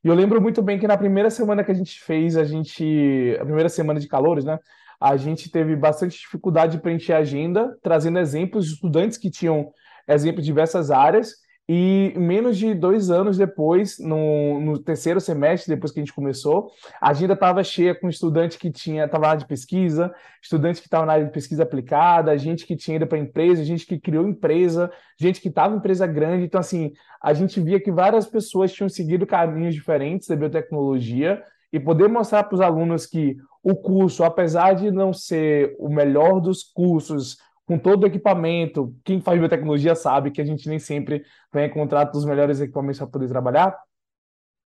E 0.04 0.08
eu 0.08 0.14
lembro 0.14 0.40
muito 0.40 0.62
bem 0.62 0.78
que 0.78 0.88
na 0.88 0.98
primeira 0.98 1.30
semana 1.30 1.64
que 1.64 1.72
a 1.72 1.76
gente 1.76 2.00
fez, 2.02 2.38
a 2.38 2.44
gente, 2.44 3.36
a 3.40 3.44
primeira 3.44 3.70
semana 3.70 4.00
de 4.00 4.08
calores, 4.08 4.46
né? 4.46 4.60
A 5.00 5.18
gente 5.18 5.52
teve 5.52 5.76
bastante 5.76 6.18
dificuldade 6.18 6.78
de 6.78 6.82
preencher 6.82 7.14
a 7.14 7.18
agenda, 7.18 7.76
trazendo 7.82 8.20
exemplos 8.20 8.66
de 8.66 8.74
estudantes 8.74 9.18
que 9.18 9.30
tinham 9.30 9.72
exemplos 10.08 10.44
de 10.44 10.52
diversas 10.52 10.92
áreas 10.92 11.45
e 11.68 12.14
menos 12.16 12.58
de 12.58 12.76
dois 12.76 13.10
anos 13.10 13.38
depois, 13.38 13.98
no, 13.98 14.60
no, 14.60 14.78
terceiro 14.78 15.20
semestre, 15.20 15.74
depois 15.74 15.92
que 15.92 16.00
a 16.00 16.04
gente 16.04 16.14
começou, 16.14 16.70
a 17.02 17.10
agenda 17.10 17.34
estava 17.34 17.64
cheia 17.64 17.96
com 17.96 18.08
estudante 18.08 18.60
que 18.60 18.70
tinha 18.70 19.06
estava 19.06 19.24
na 19.24 19.30
área 19.30 19.40
de 19.40 19.48
pesquisa, 19.48 20.14
estudante 20.40 20.80
que 20.80 20.86
estava 20.86 21.08
na 21.08 21.14
área 21.14 21.26
de 21.26 21.32
pesquisa 21.32 21.64
aplicada, 21.64 22.38
gente 22.38 22.68
que 22.68 22.76
tinha 22.76 22.98
ido 22.98 23.08
para 23.08 23.18
empresa, 23.18 23.64
gente 23.64 23.86
que 23.86 24.00
criou 24.00 24.28
empresa, 24.28 24.92
gente 25.20 25.42
que 25.42 25.48
estava 25.48 25.74
em 25.74 25.78
empresa 25.78 26.06
grande. 26.06 26.46
Então, 26.46 26.60
assim, 26.60 26.94
a 27.22 27.34
gente 27.34 27.60
via 27.60 27.80
que 27.80 27.92
várias 27.92 28.28
pessoas 28.28 28.72
tinham 28.72 28.88
seguido 28.88 29.26
caminhos 29.26 29.74
diferentes 29.74 30.28
da 30.28 30.36
biotecnologia 30.36 31.44
e 31.74 31.80
poder 31.80 32.08
mostrar 32.08 32.44
para 32.44 32.56
os 32.56 32.62
alunos 32.62 33.08
que 33.08 33.38
o 33.64 33.76
curso, 33.76 34.24
apesar 34.24 34.74
de 34.74 34.92
não 34.92 35.12
ser 35.12 35.76
o 35.80 35.90
melhor 35.90 36.40
dos 36.40 36.62
cursos, 36.62 37.40
com 37.66 37.78
todo 37.78 38.04
o 38.04 38.08
equipamento. 38.08 38.96
Quem 39.04 39.20
faz 39.20 39.40
biotecnologia 39.40 39.96
sabe 39.96 40.32
que 40.32 40.42
a 40.42 40.46
gente 40.46 40.70
nem 40.70 40.80
sempre 40.80 41.26
vai 41.52 41.66
encontrar 41.66 42.12
os 42.16 42.26
melhores 42.26 42.60
equipamentos 42.60 43.00
para 43.00 43.08
poder 43.08 43.28
trabalhar. 43.28 43.76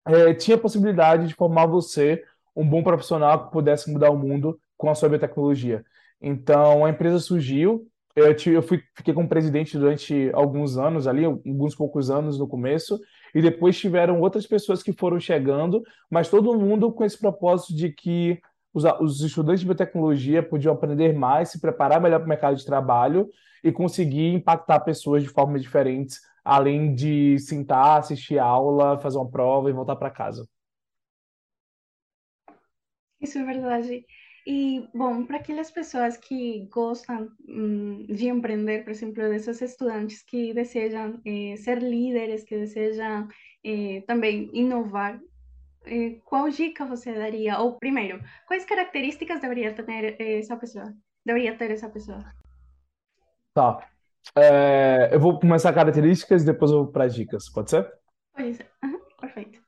É, 0.05 0.33
tinha 0.33 0.55
a 0.55 0.59
possibilidade 0.59 1.27
de 1.27 1.33
formar 1.35 1.65
você 1.65 2.23
um 2.55 2.67
bom 2.67 2.81
profissional 2.81 3.45
que 3.45 3.51
pudesse 3.51 3.91
mudar 3.91 4.09
o 4.09 4.17
mundo 4.17 4.59
com 4.75 4.89
a 4.89 4.95
sua 4.95 5.09
biotecnologia. 5.09 5.85
Então, 6.19 6.85
a 6.85 6.89
empresa 6.89 7.19
surgiu. 7.19 7.87
Eu, 8.15 8.35
eu 8.51 8.63
fui, 8.63 8.81
fiquei 8.95 9.13
como 9.13 9.29
presidente 9.29 9.77
durante 9.77 10.31
alguns 10.33 10.75
anos 10.75 11.05
ali, 11.05 11.23
alguns 11.23 11.75
poucos 11.75 12.09
anos 12.09 12.39
no 12.39 12.47
começo, 12.47 12.99
e 13.35 13.43
depois 13.43 13.77
tiveram 13.77 14.19
outras 14.19 14.47
pessoas 14.47 14.81
que 14.81 14.91
foram 14.91 15.19
chegando, 15.19 15.83
mas 16.09 16.27
todo 16.27 16.57
mundo 16.57 16.91
com 16.91 17.03
esse 17.03 17.19
propósito 17.19 17.75
de 17.75 17.91
que 17.91 18.41
os, 18.74 18.83
os 19.00 19.21
estudantes 19.21 19.62
de 19.62 19.65
biotecnologia 19.65 20.43
podiam 20.43 20.74
aprender 20.74 21.13
mais, 21.13 21.50
se 21.50 21.59
preparar 21.59 22.01
melhor 22.01 22.19
para 22.19 22.25
o 22.25 22.29
mercado 22.29 22.55
de 22.55 22.65
trabalho 22.65 23.29
e 23.63 23.71
conseguir 23.71 24.33
impactar 24.33 24.79
pessoas 24.81 25.24
de 25.24 25.29
formas 25.29 25.62
diferentes, 25.62 26.19
além 26.43 26.93
de 26.93 27.38
sentar, 27.39 28.00
assistir 28.00 28.39
aula, 28.39 29.00
fazer 29.00 29.17
uma 29.17 29.29
prova 29.29 29.69
e 29.69 29.74
voltar 29.74 29.95
para 29.95 30.12
casa. 30.12 30.47
Isso 33.19 33.39
é 33.39 33.43
verdade. 33.43 34.05
E, 34.45 34.88
bom, 34.93 35.25
para 35.25 35.38
aquelas 35.38 35.69
pessoas 35.69 36.15
que 36.15 36.65
gostam 36.71 37.29
hum, 37.50 38.05
de 38.07 38.29
empreender, 38.29 38.83
por 38.83 38.91
exemplo, 38.91 39.27
desses 39.27 39.62
estudantes 39.62 40.24
que 40.24 40.53
desejam 40.53 41.19
eh, 41.25 41.57
ser 41.57 41.79
líderes, 41.83 42.45
que 42.45 42.57
desejam 42.57 43.27
eh, 43.62 44.03
também 44.07 44.50
inovar, 44.53 45.19
eh, 45.88 46.20
qual 46.25 46.50
dica 46.50 46.86
você 46.86 47.13
daria? 47.13 47.60
Ou 47.60 47.77
primeiro, 47.77 48.22
quais 48.48 48.65
características 48.65 49.41
deveria 49.41 49.74
ter 49.74 50.39
essa 50.39 50.56
pessoa? 50.58 50.94
Deveria 51.25 51.58
ter 51.58 51.72
essa 51.72 51.89
pessoa? 51.89 52.24
Tá. 53.53 53.88
É, 54.36 55.10
eu 55.12 55.20
vou 55.20 55.39
começar 55.39 55.74
características 55.74 56.44
e 56.44 56.46
depois 56.46 56.72
eu 56.72 56.84
vou 56.84 56.91
para 56.91 57.06
as 57.06 57.15
dicas, 57.15 57.50
pode 57.50 57.70
ser? 57.70 57.91
Pois 58.36 58.60
é. 58.60 58.65
Uhum, 58.84 59.00
perfeito. 59.20 59.60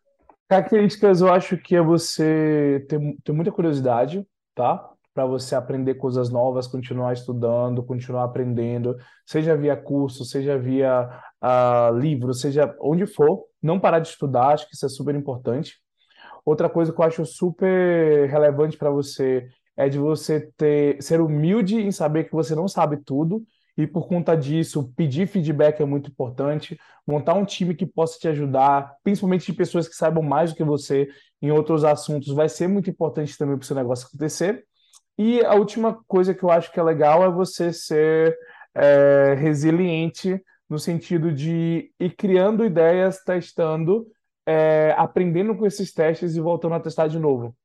Características, 0.48 1.22
eu 1.22 1.32
acho 1.32 1.58
que 1.58 1.76
é 1.76 1.82
você 1.82 2.86
ter, 2.90 3.00
ter 3.24 3.32
muita 3.32 3.52
curiosidade, 3.52 4.26
tá? 4.56 4.90
Para 5.14 5.26
você 5.26 5.56
aprender 5.56 5.96
coisas 5.96 6.30
novas, 6.30 6.68
continuar 6.68 7.14
estudando, 7.14 7.84
continuar 7.84 8.24
aprendendo, 8.24 8.96
seja 9.26 9.56
via 9.56 9.76
curso, 9.76 10.24
seja 10.26 10.58
via 10.58 11.10
uh, 11.44 11.98
livro, 11.98 12.34
seja 12.34 12.76
onde 12.80 13.06
for, 13.06 13.46
não 13.62 13.80
parar 13.80 14.00
de 14.00 14.08
estudar, 14.08 14.50
acho 14.50 14.68
que 14.68 14.76
isso 14.76 14.86
é 14.86 14.90
super 14.90 15.16
importante. 15.16 15.80
Outra 16.50 16.68
coisa 16.68 16.92
que 16.92 17.00
eu 17.00 17.06
acho 17.06 17.24
super 17.28 18.28
relevante 18.28 18.76
para 18.76 18.90
você 18.90 19.48
é 19.78 19.88
de 19.88 20.00
você 20.00 20.50
ter, 20.58 21.00
ser 21.00 21.22
humilde 21.22 21.76
em 21.76 21.92
saber 21.92 22.24
que 22.24 22.32
você 22.32 22.56
não 22.56 22.68
sabe 22.68 22.98
tudo 22.98 23.44
e 23.78 23.86
por 23.86 24.08
conta 24.08 24.36
disso, 24.36 24.92
pedir 24.98 25.28
feedback 25.28 25.80
é 25.80 25.86
muito 25.86 26.10
importante, 26.10 26.76
montar 27.06 27.36
um 27.36 27.46
time 27.46 27.76
que 27.76 27.86
possa 27.86 28.18
te 28.18 28.28
ajudar, 28.30 28.96
principalmente 29.04 29.46
de 29.46 29.54
pessoas 29.54 29.88
que 29.88 29.94
saibam 29.94 30.24
mais 30.24 30.50
do 30.50 30.56
que 30.58 30.64
você 30.64 31.08
em 31.40 31.52
outros 31.52 31.84
assuntos, 31.84 32.34
vai 32.34 32.50
ser 32.50 32.68
muito 32.68 32.90
importante 32.90 33.38
também 33.38 33.56
para 33.56 33.64
o 33.64 33.68
seu 33.68 33.76
negócio 33.76 34.08
acontecer. 34.08 34.66
E 35.20 35.46
a 35.46 35.54
última 35.54 36.00
coisa 36.08 36.34
que 36.34 36.42
eu 36.42 36.50
acho 36.50 36.72
que 36.72 36.80
é 36.80 36.84
legal 36.84 37.24
é 37.24 37.30
você 37.30 37.72
ser 37.72 38.36
é, 38.74 39.36
resiliente 39.38 40.42
no 40.68 40.80
sentido 40.80 41.32
de 41.32 41.92
ir 42.00 42.16
criando 42.16 42.66
ideias, 42.66 43.24
testando, 43.24 44.08
é, 44.50 44.96
aprendendo 44.98 45.56
com 45.56 45.64
esses 45.64 45.94
testes 45.94 46.36
e 46.36 46.42
voltando 46.42 46.74
a 46.74 46.80
testar 46.80 47.08
de 47.08 47.20
novo. 47.20 47.56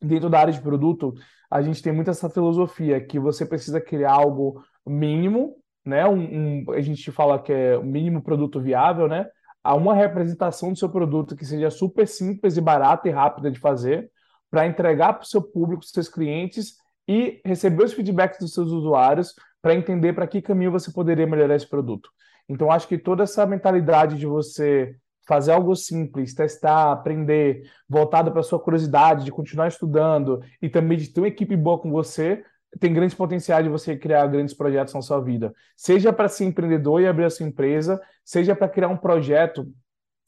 Dentro 0.00 0.30
da 0.30 0.38
área 0.38 0.52
de 0.52 0.60
produto, 0.60 1.12
a 1.50 1.60
gente 1.60 1.82
tem 1.82 1.92
muito 1.92 2.08
essa 2.08 2.30
filosofia 2.30 3.00
que 3.00 3.18
você 3.18 3.44
precisa 3.44 3.80
criar 3.80 4.12
algo 4.12 4.62
mínimo, 4.86 5.56
né? 5.84 6.06
Um, 6.06 6.20
um, 6.68 6.70
a 6.70 6.80
gente 6.80 7.10
fala 7.10 7.42
que 7.42 7.52
é 7.52 7.76
o 7.76 7.82
mínimo 7.82 8.22
produto 8.22 8.60
viável, 8.60 9.08
né? 9.08 9.26
A 9.64 9.74
uma 9.74 9.92
representação 9.92 10.72
do 10.72 10.78
seu 10.78 10.88
produto 10.88 11.34
que 11.34 11.44
seja 11.44 11.68
super 11.68 12.06
simples 12.06 12.56
e 12.56 12.60
barata 12.60 13.08
e 13.08 13.10
rápida 13.10 13.50
de 13.50 13.58
fazer, 13.58 14.08
para 14.48 14.68
entregar 14.68 15.14
para 15.14 15.24
o 15.24 15.26
seu 15.26 15.42
público, 15.42 15.84
seus 15.84 16.08
clientes 16.08 16.76
e 17.08 17.40
receber 17.44 17.82
os 17.82 17.92
feedbacks 17.92 18.38
dos 18.38 18.54
seus 18.54 18.70
usuários 18.70 19.34
para 19.60 19.74
entender 19.74 20.12
para 20.12 20.28
que 20.28 20.40
caminho 20.40 20.70
você 20.70 20.92
poderia 20.92 21.26
melhorar 21.26 21.56
esse 21.56 21.68
produto. 21.68 22.08
Então, 22.48 22.70
acho 22.70 22.86
que 22.86 22.96
toda 22.96 23.24
essa 23.24 23.44
mentalidade 23.44 24.16
de 24.16 24.26
você 24.26 24.94
fazer 25.30 25.52
algo 25.52 25.76
simples, 25.76 26.34
testar, 26.34 26.90
aprender, 26.90 27.62
voltado 27.88 28.32
para 28.32 28.40
a 28.40 28.42
sua 28.42 28.58
curiosidade, 28.58 29.24
de 29.24 29.30
continuar 29.30 29.68
estudando 29.68 30.42
e 30.60 30.68
também 30.68 30.98
de 30.98 31.06
ter 31.06 31.20
uma 31.20 31.28
equipe 31.28 31.54
boa 31.54 31.78
com 31.78 31.88
você, 31.88 32.42
tem 32.80 32.92
grandes 32.92 33.14
potenciais 33.14 33.62
de 33.62 33.70
você 33.70 33.96
criar 33.96 34.26
grandes 34.26 34.52
projetos 34.52 34.92
na 34.92 35.00
sua 35.00 35.20
vida. 35.20 35.54
Seja 35.76 36.12
para 36.12 36.28
ser 36.28 36.46
empreendedor 36.46 37.00
e 37.00 37.06
abrir 37.06 37.26
a 37.26 37.30
sua 37.30 37.46
empresa, 37.46 38.00
seja 38.24 38.56
para 38.56 38.68
criar 38.68 38.88
um 38.88 38.96
projeto 38.96 39.72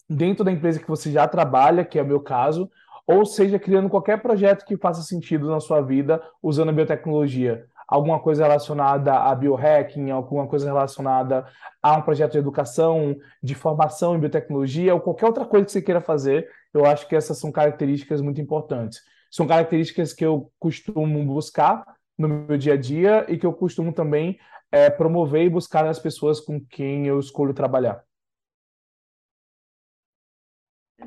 dentro 0.08 0.44
da 0.44 0.52
empresa 0.52 0.78
que 0.78 0.88
você 0.88 1.10
já 1.10 1.26
trabalha, 1.26 1.84
que 1.84 1.98
é 1.98 2.02
o 2.02 2.06
meu 2.06 2.20
caso, 2.20 2.70
ou 3.04 3.26
seja, 3.26 3.58
criando 3.58 3.88
qualquer 3.88 4.22
projeto 4.22 4.64
que 4.64 4.76
faça 4.76 5.02
sentido 5.02 5.50
na 5.50 5.58
sua 5.58 5.80
vida 5.80 6.22
usando 6.40 6.68
a 6.68 6.72
biotecnologia. 6.72 7.66
Alguma 7.92 8.18
coisa 8.18 8.44
relacionada 8.44 9.12
a 9.12 9.34
biohacking, 9.34 10.10
alguma 10.10 10.46
coisa 10.46 10.64
relacionada 10.64 11.46
a 11.82 11.98
um 11.98 12.00
projeto 12.00 12.32
de 12.32 12.38
educação, 12.38 13.14
de 13.42 13.54
formação 13.54 14.16
em 14.16 14.18
biotecnologia, 14.18 14.94
ou 14.94 15.00
qualquer 15.00 15.26
outra 15.26 15.44
coisa 15.44 15.66
que 15.66 15.72
você 15.72 15.82
queira 15.82 16.00
fazer, 16.00 16.48
eu 16.72 16.86
acho 16.86 17.06
que 17.06 17.14
essas 17.14 17.38
são 17.38 17.52
características 17.52 18.22
muito 18.22 18.40
importantes. 18.40 19.02
São 19.30 19.46
características 19.46 20.14
que 20.14 20.24
eu 20.24 20.50
costumo 20.58 21.22
buscar 21.26 21.84
no 22.16 22.28
meu 22.28 22.56
dia 22.56 22.72
a 22.72 22.76
dia 22.78 23.26
e 23.28 23.36
que 23.36 23.44
eu 23.44 23.52
costumo 23.52 23.92
também 23.92 24.38
é, 24.70 24.88
promover 24.88 25.44
e 25.44 25.50
buscar 25.50 25.84
nas 25.84 25.98
pessoas 25.98 26.40
com 26.40 26.58
quem 26.64 27.06
eu 27.06 27.20
escolho 27.20 27.52
trabalhar. 27.52 28.02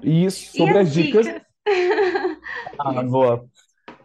E 0.04 0.30
sobre 0.30 0.76
e 0.76 0.78
as 0.78 0.94
dicas. 0.94 1.26
dicas? 1.26 1.42
ah, 2.78 3.02
boa. 3.02 3.44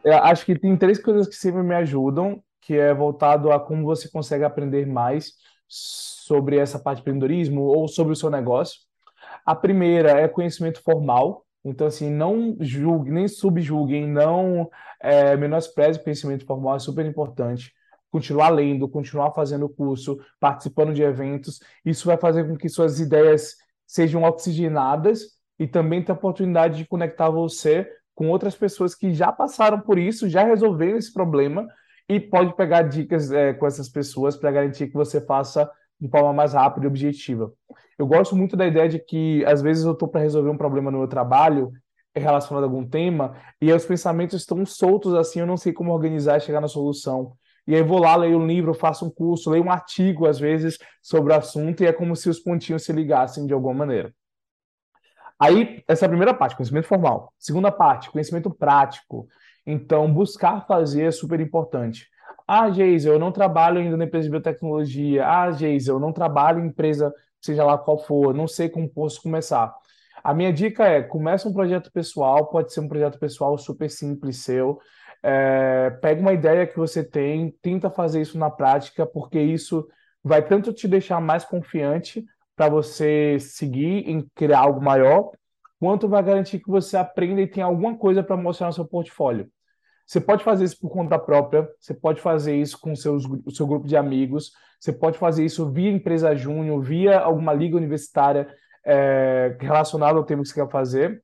Eu 0.02 0.14
acho 0.14 0.46
que 0.46 0.58
tem 0.58 0.74
três 0.78 0.98
coisas 0.98 1.28
que 1.28 1.34
sempre 1.34 1.62
me 1.62 1.74
ajudam, 1.74 2.42
que 2.60 2.74
é 2.74 2.92
voltado 2.94 3.50
a 3.52 3.58
como 3.60 3.84
você 3.84 4.08
consegue 4.10 4.44
aprender 4.44 4.86
mais 4.86 5.34
sobre 5.66 6.56
essa 6.58 6.78
parte 6.78 6.98
de 6.98 7.02
empreendedorismo 7.02 7.62
ou 7.62 7.88
sobre 7.88 8.12
o 8.12 8.16
seu 8.16 8.30
negócio. 8.30 8.80
A 9.44 9.54
primeira 9.54 10.10
é 10.10 10.28
conhecimento 10.28 10.82
formal, 10.82 11.44
então, 11.64 11.86
assim, 11.86 12.10
não 12.10 12.56
julgue, 12.60 13.10
nem 13.10 13.28
subjulguem, 13.28 14.06
não 14.08 14.70
é, 15.00 15.36
menospreze 15.36 15.98
o 15.98 16.02
conhecimento 16.02 16.46
formal, 16.46 16.76
é 16.76 16.78
super 16.78 17.04
importante. 17.04 17.72
Continuar 18.10 18.48
lendo, 18.48 18.88
continuar 18.88 19.32
fazendo 19.32 19.68
curso, 19.68 20.18
participando 20.40 20.92
de 20.92 21.02
eventos, 21.02 21.60
isso 21.84 22.06
vai 22.06 22.16
fazer 22.16 22.48
com 22.48 22.56
que 22.56 22.68
suas 22.68 22.98
ideias 22.98 23.56
sejam 23.86 24.22
oxigenadas 24.24 25.38
e 25.58 25.66
também 25.66 26.02
ter 26.02 26.12
a 26.12 26.14
oportunidade 26.14 26.78
de 26.78 26.86
conectar 26.86 27.28
você 27.28 27.88
com 28.14 28.28
outras 28.28 28.54
pessoas 28.54 28.94
que 28.94 29.12
já 29.12 29.30
passaram 29.30 29.80
por 29.80 29.98
isso, 29.98 30.28
já 30.28 30.42
resolveram 30.42 30.98
esse 30.98 31.12
problema 31.12 31.66
e 32.10 32.18
pode 32.18 32.56
pegar 32.56 32.82
dicas 32.82 33.30
é, 33.30 33.52
com 33.52 33.64
essas 33.64 33.88
pessoas 33.88 34.36
para 34.36 34.50
garantir 34.50 34.88
que 34.88 34.94
você 34.94 35.20
faça 35.20 35.70
de 36.00 36.08
forma 36.08 36.32
mais 36.32 36.54
rápida 36.54 36.84
e 36.86 36.88
objetiva. 36.88 37.52
Eu 37.96 38.04
gosto 38.04 38.34
muito 38.34 38.56
da 38.56 38.66
ideia 38.66 38.88
de 38.88 38.98
que, 38.98 39.44
às 39.44 39.62
vezes, 39.62 39.84
eu 39.84 39.92
estou 39.92 40.08
para 40.08 40.20
resolver 40.20 40.50
um 40.50 40.56
problema 40.56 40.90
no 40.90 40.98
meu 40.98 41.06
trabalho 41.06 41.70
relacionado 42.12 42.64
a 42.64 42.66
algum 42.66 42.84
tema 42.84 43.36
e 43.60 43.72
os 43.72 43.84
pensamentos 43.84 44.40
estão 44.40 44.66
soltos 44.66 45.14
assim, 45.14 45.38
eu 45.38 45.46
não 45.46 45.56
sei 45.56 45.72
como 45.72 45.92
organizar 45.92 46.38
e 46.38 46.40
chegar 46.40 46.60
na 46.60 46.66
solução. 46.66 47.32
E 47.64 47.76
aí 47.76 47.82
vou 47.82 48.00
lá, 48.00 48.16
leio 48.16 48.38
um 48.38 48.46
livro, 48.46 48.74
faço 48.74 49.06
um 49.06 49.10
curso, 49.10 49.48
leio 49.48 49.62
um 49.62 49.70
artigo, 49.70 50.26
às 50.26 50.40
vezes, 50.40 50.78
sobre 51.00 51.32
o 51.32 51.36
assunto 51.36 51.84
e 51.84 51.86
é 51.86 51.92
como 51.92 52.16
se 52.16 52.28
os 52.28 52.40
pontinhos 52.40 52.82
se 52.82 52.92
ligassem 52.92 53.46
de 53.46 53.54
alguma 53.54 53.74
maneira. 53.74 54.12
Aí, 55.38 55.84
essa 55.86 56.04
é 56.04 56.06
a 56.06 56.08
primeira 56.08 56.34
parte, 56.34 56.56
conhecimento 56.56 56.88
formal. 56.88 57.32
Segunda 57.38 57.70
parte, 57.70 58.10
conhecimento 58.10 58.50
prático. 58.50 59.28
Então, 59.66 60.12
buscar 60.12 60.66
fazer 60.66 61.04
é 61.04 61.10
super 61.10 61.40
importante. 61.40 62.08
Ah, 62.46 62.70
Geise, 62.70 63.08
eu 63.08 63.18
não 63.18 63.30
trabalho 63.30 63.78
ainda 63.78 63.96
na 63.96 64.04
empresa 64.04 64.24
de 64.24 64.30
biotecnologia. 64.30 65.26
Ah, 65.26 65.50
Geise, 65.52 65.88
eu 65.88 66.00
não 66.00 66.12
trabalho 66.12 66.60
em 66.60 66.66
empresa 66.66 67.12
seja 67.40 67.64
lá 67.64 67.78
qual 67.78 67.98
for, 67.98 68.34
não 68.34 68.46
sei 68.46 68.68
como 68.68 68.88
posso 68.88 69.22
começar. 69.22 69.74
A 70.22 70.34
minha 70.34 70.52
dica 70.52 70.84
é, 70.84 71.02
comece 71.02 71.48
um 71.48 71.52
projeto 71.52 71.90
pessoal, 71.90 72.46
pode 72.48 72.72
ser 72.72 72.80
um 72.80 72.88
projeto 72.88 73.18
pessoal 73.18 73.56
super 73.56 73.88
simples 73.90 74.38
seu, 74.38 74.78
é, 75.22 75.90
pega 76.02 76.20
uma 76.20 76.32
ideia 76.32 76.66
que 76.66 76.76
você 76.76 77.02
tem, 77.02 77.50
tenta 77.62 77.90
fazer 77.90 78.20
isso 78.20 78.38
na 78.38 78.50
prática, 78.50 79.06
porque 79.06 79.40
isso 79.40 79.86
vai 80.22 80.46
tanto 80.46 80.72
te 80.72 80.86
deixar 80.86 81.20
mais 81.20 81.44
confiante 81.44 82.24
para 82.54 82.68
você 82.68 83.38
seguir 83.40 84.08
em 84.08 84.26
criar 84.34 84.60
algo 84.60 84.82
maior, 84.82 85.30
quanto 85.80 86.06
vai 86.06 86.22
garantir 86.22 86.58
que 86.58 86.70
você 86.70 86.96
aprenda 86.96 87.40
e 87.40 87.46
tenha 87.46 87.64
alguma 87.64 87.96
coisa 87.96 88.22
para 88.22 88.36
mostrar 88.36 88.66
no 88.66 88.72
seu 88.72 88.84
portfólio. 88.84 89.50
Você 90.06 90.20
pode 90.20 90.44
fazer 90.44 90.64
isso 90.64 90.78
por 90.78 90.90
conta 90.90 91.18
própria, 91.18 91.66
você 91.80 91.94
pode 91.94 92.20
fazer 92.20 92.54
isso 92.54 92.78
com 92.78 92.94
seus, 92.94 93.24
o 93.24 93.50
seu 93.50 93.66
grupo 93.66 93.86
de 93.86 93.96
amigos, 93.96 94.52
você 94.78 94.92
pode 94.92 95.16
fazer 95.16 95.44
isso 95.44 95.70
via 95.70 95.90
empresa 95.90 96.34
júnior, 96.36 96.82
via 96.82 97.18
alguma 97.18 97.54
liga 97.54 97.76
universitária 97.76 98.46
é, 98.84 99.56
relacionada 99.58 100.18
ao 100.18 100.24
tema 100.24 100.42
que 100.42 100.48
você 100.48 100.54
quer 100.54 100.70
fazer, 100.70 101.22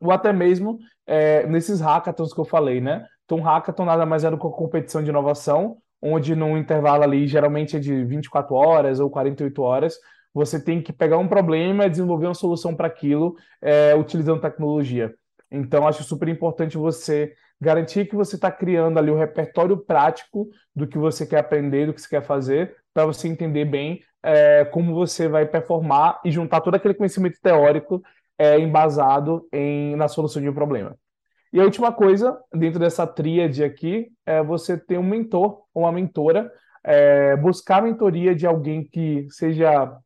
ou 0.00 0.10
até 0.10 0.32
mesmo 0.32 0.78
é, 1.06 1.46
nesses 1.46 1.80
hackathons 1.80 2.32
que 2.32 2.40
eu 2.40 2.44
falei, 2.44 2.80
né? 2.80 3.04
Então, 3.24 3.40
hackathon 3.40 3.84
nada 3.84 4.06
mais 4.06 4.24
é 4.24 4.30
do 4.30 4.38
que 4.38 4.46
uma 4.46 4.56
competição 4.56 5.02
de 5.02 5.10
inovação, 5.10 5.76
onde 6.00 6.34
num 6.34 6.56
intervalo 6.56 7.02
ali, 7.02 7.26
geralmente 7.26 7.76
é 7.76 7.80
de 7.80 8.04
24 8.04 8.54
horas 8.54 8.98
ou 8.98 9.10
48 9.10 9.62
horas, 9.62 9.98
você 10.32 10.62
tem 10.62 10.80
que 10.82 10.92
pegar 10.92 11.18
um 11.18 11.28
problema 11.28 11.86
e 11.86 11.90
desenvolver 11.90 12.26
uma 12.26 12.34
solução 12.34 12.74
para 12.74 12.86
aquilo 12.86 13.36
é, 13.60 13.94
utilizando 13.94 14.40
tecnologia. 14.40 15.14
Então, 15.50 15.86
acho 15.86 16.04
super 16.04 16.28
importante 16.28 16.78
você 16.78 17.32
garantir 17.60 18.06
que 18.06 18.16
você 18.16 18.36
está 18.36 18.50
criando 18.50 18.98
ali 18.98 19.10
o 19.10 19.18
repertório 19.18 19.76
prático 19.76 20.48
do 20.74 20.86
que 20.86 20.96
você 20.96 21.26
quer 21.26 21.40
aprender, 21.40 21.86
do 21.86 21.92
que 21.92 22.00
você 22.00 22.08
quer 22.08 22.22
fazer, 22.22 22.76
para 22.94 23.04
você 23.04 23.28
entender 23.28 23.64
bem 23.64 24.00
é, 24.22 24.64
como 24.64 24.94
você 24.94 25.28
vai 25.28 25.46
performar 25.46 26.20
e 26.24 26.30
juntar 26.30 26.60
todo 26.60 26.74
aquele 26.74 26.94
conhecimento 26.94 27.38
teórico 27.42 28.02
é, 28.38 28.58
embasado 28.58 29.46
em, 29.52 29.94
na 29.96 30.08
solução 30.08 30.40
de 30.40 30.48
um 30.48 30.54
problema. 30.54 30.96
E 31.52 31.60
a 31.60 31.64
última 31.64 31.92
coisa, 31.92 32.38
dentro 32.54 32.78
dessa 32.78 33.06
tríade 33.06 33.64
aqui, 33.64 34.08
é 34.24 34.42
você 34.42 34.78
ter 34.78 34.98
um 34.98 35.02
mentor 35.02 35.62
ou 35.74 35.82
uma 35.82 35.92
mentora, 35.92 36.50
é, 36.84 37.36
buscar 37.36 37.78
a 37.78 37.82
mentoria 37.82 38.34
de 38.34 38.46
alguém 38.46 38.84
que 38.84 39.26
seja 39.30 39.98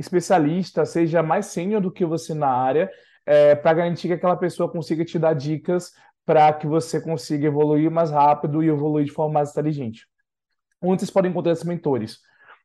especialista, 0.00 0.84
seja 0.84 1.22
mais 1.22 1.46
sênior 1.46 1.80
do 1.80 1.92
que 1.92 2.04
você 2.04 2.34
na 2.34 2.48
área, 2.48 2.90
é, 3.26 3.54
para 3.54 3.74
garantir 3.74 4.08
que 4.08 4.14
aquela 4.14 4.36
pessoa 4.36 4.70
consiga 4.70 5.04
te 5.04 5.18
dar 5.18 5.34
dicas 5.34 5.92
para 6.24 6.52
que 6.52 6.66
você 6.66 7.00
consiga 7.00 7.46
evoluir 7.46 7.90
mais 7.90 8.10
rápido 8.10 8.62
e 8.62 8.68
evoluir 8.68 9.04
de 9.04 9.12
forma 9.12 9.34
mais 9.34 9.50
inteligente. 9.50 10.06
Onde 10.82 11.00
vocês 11.00 11.10
podem 11.10 11.30
encontrar 11.30 11.52
esses 11.52 11.64
mentores? 11.64 12.18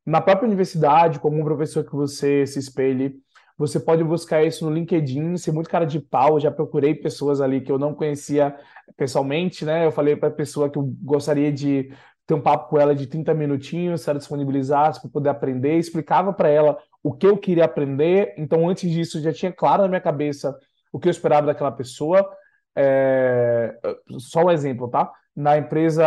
Na 0.06 0.22
própria 0.22 0.48
universidade, 0.48 1.20
como 1.20 1.39
um 1.39 1.44
professor 1.44 1.84
que 1.84 1.96
você 1.96 2.46
se 2.48 2.60
espelhe, 2.60 3.20
você 3.58 3.80
pode 3.80 4.04
buscar 4.04 4.44
isso 4.44 4.65
no 4.65 4.74
LinkedIn, 4.74 5.38
ser 5.38 5.51
muito 5.51 5.70
cara 5.70 5.86
de 5.86 6.00
pau. 6.00 6.39
Já 6.39 6.51
procurei 6.51 6.94
pessoas 6.94 7.42
ali 7.42 7.62
que 7.62 7.72
eu 7.72 7.80
não 7.80 7.94
conhecia 7.94 8.56
pessoalmente, 8.96 9.65
né? 9.65 9.86
Eu 9.86 9.92
falei 9.92 10.15
para 10.15 10.30
a 10.30 10.32
pessoa 10.32 10.70
que 10.70 10.77
eu 10.77 10.84
gostaria 11.01 11.51
de 11.51 11.92
ter 12.25 12.34
um 12.34 12.41
papo 12.41 12.70
com 12.70 12.79
ela 12.79 12.96
de 12.96 13.05
30 13.08 13.34
minutinhos, 13.34 14.01
se 14.01 14.10
ela 14.10 14.20
disponibilizasse 14.20 15.00
para 15.00 15.10
poder 15.10 15.29
aprender, 15.29 15.77
explicava 15.77 16.34
para 16.34 16.50
ela 16.50 16.77
o 17.03 17.13
que 17.13 17.27
eu 17.27 17.38
queria 17.38 17.65
aprender. 17.65 18.34
Então, 18.38 18.67
antes 18.67 18.89
disso, 18.89 19.22
já 19.22 19.32
tinha 19.32 19.51
claro 19.51 19.84
na 19.84 19.88
minha 19.88 20.01
cabeça 20.01 20.58
o 20.91 21.00
que 21.00 21.08
eu 21.08 21.12
esperava 21.12 21.48
daquela 21.48 21.72
pessoa. 21.72 22.27
É... 22.75 23.77
Só 24.17 24.46
um 24.46 24.51
exemplo, 24.51 24.88
tá? 24.88 25.12
Na 25.36 25.58
empresa 25.58 26.05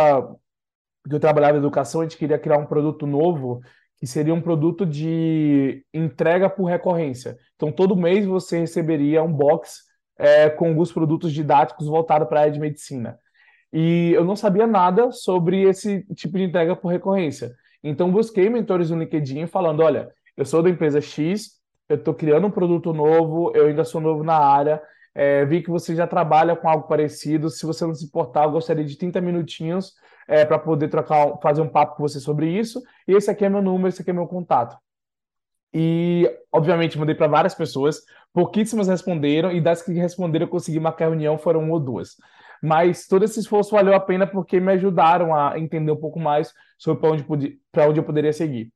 que 1.07 1.15
eu 1.15 1.19
trabalhava 1.19 1.55
em 1.55 1.59
educação, 1.59 2.01
a 2.01 2.03
gente 2.03 2.17
queria 2.17 2.37
criar 2.37 2.57
um 2.57 2.65
produto 2.65 3.07
novo 3.07 3.61
que 3.97 4.07
seria 4.07 4.33
um 4.33 4.41
produto 4.41 4.85
de 4.85 5.85
entrega 5.93 6.49
por 6.49 6.65
recorrência. 6.65 7.37
Então, 7.55 7.71
todo 7.71 7.95
mês 7.95 8.25
você 8.25 8.59
receberia 8.59 9.23
um 9.23 9.31
box 9.31 9.83
é, 10.17 10.49
com 10.49 10.67
alguns 10.67 10.91
produtos 10.91 11.31
didáticos 11.31 11.87
voltados 11.87 12.27
para 12.27 12.39
a 12.39 12.41
área 12.43 12.53
de 12.53 12.59
medicina. 12.59 13.17
E 13.71 14.11
eu 14.13 14.23
não 14.23 14.35
sabia 14.35 14.65
nada 14.65 15.11
sobre 15.11 15.61
esse 15.63 16.03
tipo 16.15 16.37
de 16.37 16.43
entrega 16.43 16.75
por 16.75 16.89
recorrência. 16.89 17.55
Então, 17.83 18.11
busquei 18.11 18.49
mentores 18.49 18.89
no 18.89 18.99
LinkedIn 18.99 19.47
falando: 19.47 19.81
olha, 19.81 20.09
eu 20.35 20.45
sou 20.45 20.63
da 20.63 20.69
empresa 20.69 20.99
X, 20.99 21.59
eu 21.87 21.95
estou 21.95 22.13
criando 22.13 22.47
um 22.47 22.51
produto 22.51 22.93
novo, 22.93 23.51
eu 23.55 23.67
ainda 23.67 23.83
sou 23.83 24.01
novo 24.01 24.23
na 24.23 24.37
área, 24.37 24.81
é, 25.13 25.45
vi 25.45 25.61
que 25.61 25.69
você 25.69 25.95
já 25.95 26.07
trabalha 26.07 26.55
com 26.55 26.69
algo 26.69 26.87
parecido. 26.87 27.49
Se 27.49 27.65
você 27.65 27.85
não 27.85 27.93
se 27.93 28.05
importar, 28.05 28.45
eu 28.45 28.51
gostaria 28.51 28.85
de 28.85 28.97
30 28.97 29.21
minutinhos 29.21 29.93
é, 30.27 30.45
para 30.45 30.59
poder 30.59 30.87
trocar, 30.89 31.37
fazer 31.41 31.61
um 31.61 31.69
papo 31.69 31.95
com 31.95 32.03
você 32.03 32.19
sobre 32.19 32.49
isso. 32.49 32.81
E 33.07 33.13
esse 33.13 33.29
aqui 33.29 33.45
é 33.45 33.49
meu 33.49 33.61
número, 33.61 33.89
esse 33.89 34.01
aqui 34.01 34.11
é 34.11 34.13
meu 34.13 34.27
contato. 34.27 34.77
E, 35.73 36.29
obviamente, 36.51 36.97
mandei 36.97 37.15
para 37.15 37.27
várias 37.27 37.53
pessoas, 37.53 38.01
pouquíssimas 38.33 38.87
responderam, 38.87 39.51
e 39.51 39.61
das 39.61 39.81
que 39.81 39.91
responderam, 39.93 40.45
eu 40.45 40.49
consegui 40.49 40.79
marcar 40.79 41.05
reunião, 41.05 41.37
foram 41.37 41.61
uma 41.61 41.73
ou 41.73 41.79
duas. 41.79 42.15
Mas 42.61 43.07
todo 43.07 43.23
esse 43.25 43.39
esforço 43.39 43.71
valeu 43.71 43.93
a 43.93 43.99
pena 43.99 44.27
porque 44.27 44.59
me 44.59 44.71
ajudaram 44.73 45.35
a 45.35 45.57
entender 45.57 45.91
um 45.91 45.99
pouco 45.99 46.19
mais 46.19 46.53
sobre 46.77 47.01
para 47.01 47.11
onde, 47.11 47.25
onde 47.87 47.99
eu 47.99 48.03
poderia 48.03 48.33
seguir. 48.33 48.71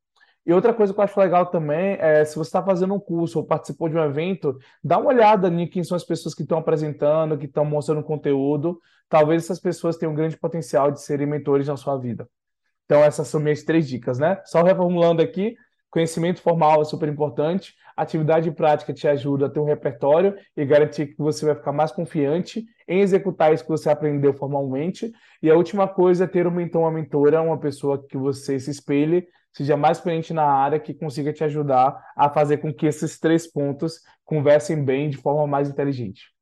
E 0.45 0.51
outra 0.51 0.73
coisa 0.73 0.93
que 0.93 0.99
eu 0.99 1.03
acho 1.03 1.17
legal 1.19 1.45
também 1.45 1.97
é 1.99 2.25
se 2.25 2.35
você 2.35 2.49
está 2.49 2.61
fazendo 2.61 2.93
um 2.93 2.99
curso 2.99 3.39
ou 3.39 3.45
participou 3.45 3.87
de 3.87 3.95
um 3.95 4.03
evento, 4.03 4.57
dá 4.83 4.97
uma 4.97 5.09
olhada 5.09 5.47
em 5.47 5.67
quem 5.67 5.83
são 5.83 5.95
as 5.95 6.03
pessoas 6.03 6.35
que 6.35 6.43
estão 6.43 6.57
apresentando, 6.57 7.37
que 7.37 7.45
estão 7.45 7.63
mostrando 7.63 8.03
conteúdo. 8.03 8.77
Talvez 9.07 9.43
essas 9.43 9.59
pessoas 9.59 9.95
tenham 9.95 10.11
um 10.11 10.15
grande 10.15 10.37
potencial 10.37 10.91
de 10.91 11.01
serem 11.01 11.27
mentores 11.27 11.67
na 11.67 11.77
sua 11.77 11.97
vida. 11.97 12.27
Então, 12.85 13.01
essas 13.01 13.27
são 13.29 13.39
minhas 13.39 13.63
três 13.63 13.87
dicas, 13.87 14.19
né? 14.19 14.41
Só 14.45 14.61
reformulando 14.61 15.21
aqui, 15.21 15.55
Conhecimento 15.93 16.41
formal 16.41 16.81
é 16.81 16.85
super 16.85 17.07
importante. 17.07 17.75
Atividade 17.95 18.49
prática 18.49 18.91
te 18.91 19.07
ajuda 19.07 19.45
a 19.45 19.49
ter 19.49 19.59
um 19.59 19.63
repertório 19.63 20.35
e 20.57 20.65
garantir 20.65 21.05
que 21.05 21.17
você 21.19 21.45
vai 21.45 21.53
ficar 21.53 21.71
mais 21.71 21.91
confiante 21.91 22.65
em 22.87 23.01
executar 23.01 23.53
isso 23.53 23.63
que 23.63 23.69
você 23.69 23.91
aprendeu 23.91 24.33
formalmente. 24.33 25.11
E 25.39 25.51
a 25.51 25.55
última 25.55 25.87
coisa 25.87 26.23
é 26.23 26.27
ter 26.27 26.47
um 26.47 26.51
mentor, 26.51 26.81
uma 26.81 26.91
mentora, 26.91 27.43
uma 27.43 27.59
pessoa 27.59 28.03
que 28.09 28.17
você 28.17 28.59
se 28.59 28.71
espelhe, 28.71 29.27
seja 29.51 29.77
mais 29.77 29.99
experiente 29.99 30.33
na 30.33 30.45
área, 30.45 30.79
que 30.79 30.95
consiga 30.95 31.31
te 31.31 31.43
ajudar 31.43 31.95
a 32.17 32.27
fazer 32.27 32.57
com 32.57 32.73
que 32.73 32.87
esses 32.87 33.19
três 33.19 33.45
pontos 33.45 33.99
conversem 34.25 34.83
bem 34.83 35.11
de 35.11 35.17
forma 35.17 35.45
mais 35.45 35.69
inteligente. 35.69 36.32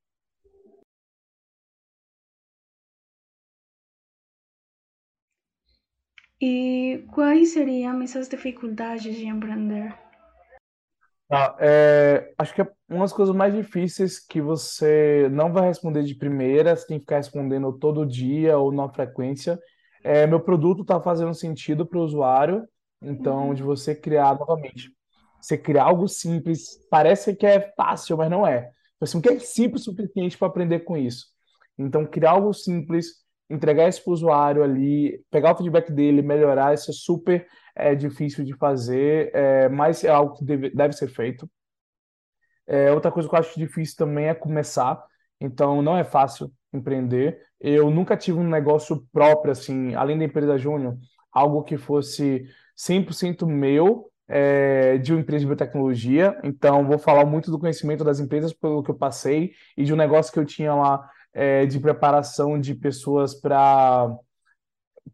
E 6.42 7.06
quais 7.12 7.54
seriam 7.54 8.02
essas 8.02 8.28
dificuldades 8.28 9.16
de 9.16 9.28
empreender? 9.28 9.96
Ah, 11.30 11.56
é, 11.60 12.34
acho 12.38 12.54
que 12.54 12.62
é 12.62 12.70
uma 12.90 13.02
das 13.02 13.14
coisas 13.14 13.34
mais 13.34 13.54
difíceis 13.54 14.20
que 14.20 14.42
você 14.42 15.30
não 15.32 15.54
vai 15.54 15.68
responder 15.68 16.04
de 16.04 16.16
primeira, 16.16 16.76
você 16.76 16.88
tem 16.88 16.98
que 16.98 17.04
ficar 17.04 17.18
respondendo 17.18 17.72
todo 17.72 18.06
dia 18.06 18.58
ou 18.58 18.72
na 18.72 18.90
frequência. 18.90 19.60
É, 20.04 20.26
meu 20.26 20.40
produto 20.40 20.82
está 20.82 21.00
fazendo 21.00 21.34
sentido 21.34 21.86
para 21.86 22.00
o 22.00 22.04
usuário, 22.04 22.68
então 23.02 23.50
uhum. 23.50 23.54
de 23.54 23.62
você 23.62 23.94
criar 23.94 24.38
novamente. 24.38 24.90
Você 25.40 25.58
criar 25.58 25.86
algo 25.86 26.08
simples, 26.08 26.86
parece 26.90 27.36
que 27.36 27.46
é 27.46 27.72
fácil, 27.78 28.18
mas 28.18 28.30
não 28.30 28.46
é. 28.46 28.72
Assim, 29.00 29.20
o 29.20 29.22
que 29.22 29.30
é 29.30 29.40
simples 29.40 29.84
o 29.84 29.92
suficiente 29.92 30.38
para 30.38 30.48
aprender 30.48 30.82
com 30.82 30.98
isso? 30.98 31.28
Então, 31.78 32.06
criar 32.06 32.32
algo 32.32 32.54
simples, 32.54 33.21
entregar 33.52 33.88
isso 33.88 34.04
para 34.04 34.12
o 34.12 34.14
usuário 34.14 34.64
ali, 34.64 35.24
pegar 35.30 35.54
o 35.54 35.58
feedback 35.58 35.92
dele, 35.92 36.22
melhorar, 36.22 36.74
isso 36.74 36.92
é 36.92 36.94
super 36.94 37.48
é, 37.76 37.94
difícil 37.96 38.44
de 38.44 38.56
fazer, 38.56 39.32
é, 39.34 39.70
mas 39.70 40.04
é 40.04 40.10
algo 40.10 40.36
que 40.36 40.46
deve, 40.46 40.70
deve 40.70 40.94
ser 40.94 41.08
feito. 41.08 41.50
É, 42.68 42.92
outra 42.92 43.12
coisa 43.12 43.28
que 43.28 43.36
eu 43.36 43.40
acho 43.40 43.60
difícil 43.60 43.98
também 43.98 44.28
é 44.28 44.34
começar, 44.34 45.04
então 45.40 45.82
não 45.82 45.98
é 45.98 46.04
fácil 46.04 46.52
empreender. 46.74 47.40
Eu 47.60 47.90
nunca 47.92 48.16
tive 48.16 48.40
um 48.40 48.48
negócio 48.48 49.06
próprio, 49.12 49.52
assim, 49.52 49.94
além 49.96 50.18
da 50.18 50.26
empresa 50.26 50.58
Júnior, 50.58 50.98
algo 51.32 51.64
que 51.64 51.78
fosse 51.78 52.46
100% 52.76 53.46
meu, 53.46 54.12
é, 54.28 54.98
de 54.98 55.12
uma 55.12 55.20
empresa 55.20 55.42
de 55.42 55.48
biotecnologia. 55.48 56.40
Então, 56.44 56.88
vou 56.88 56.98
falar 56.98 57.26
muito 57.26 57.52
do 57.52 57.60
conhecimento 57.60 58.04
das 58.04 58.20
empresas 58.20 58.54
pelo 58.54 58.82
que 58.82 58.90
eu 58.90 58.96
passei 58.96 59.52
e 59.78 59.84
de 59.84 59.94
um 59.94 59.98
negócio 59.98 60.32
que 60.32 60.40
eu 60.40 60.46
tinha 60.46 60.74
lá 60.74 61.10
é, 61.34 61.66
de 61.66 61.80
preparação 61.80 62.60
de 62.60 62.76
pessoas 62.76 63.34
para 63.34 64.16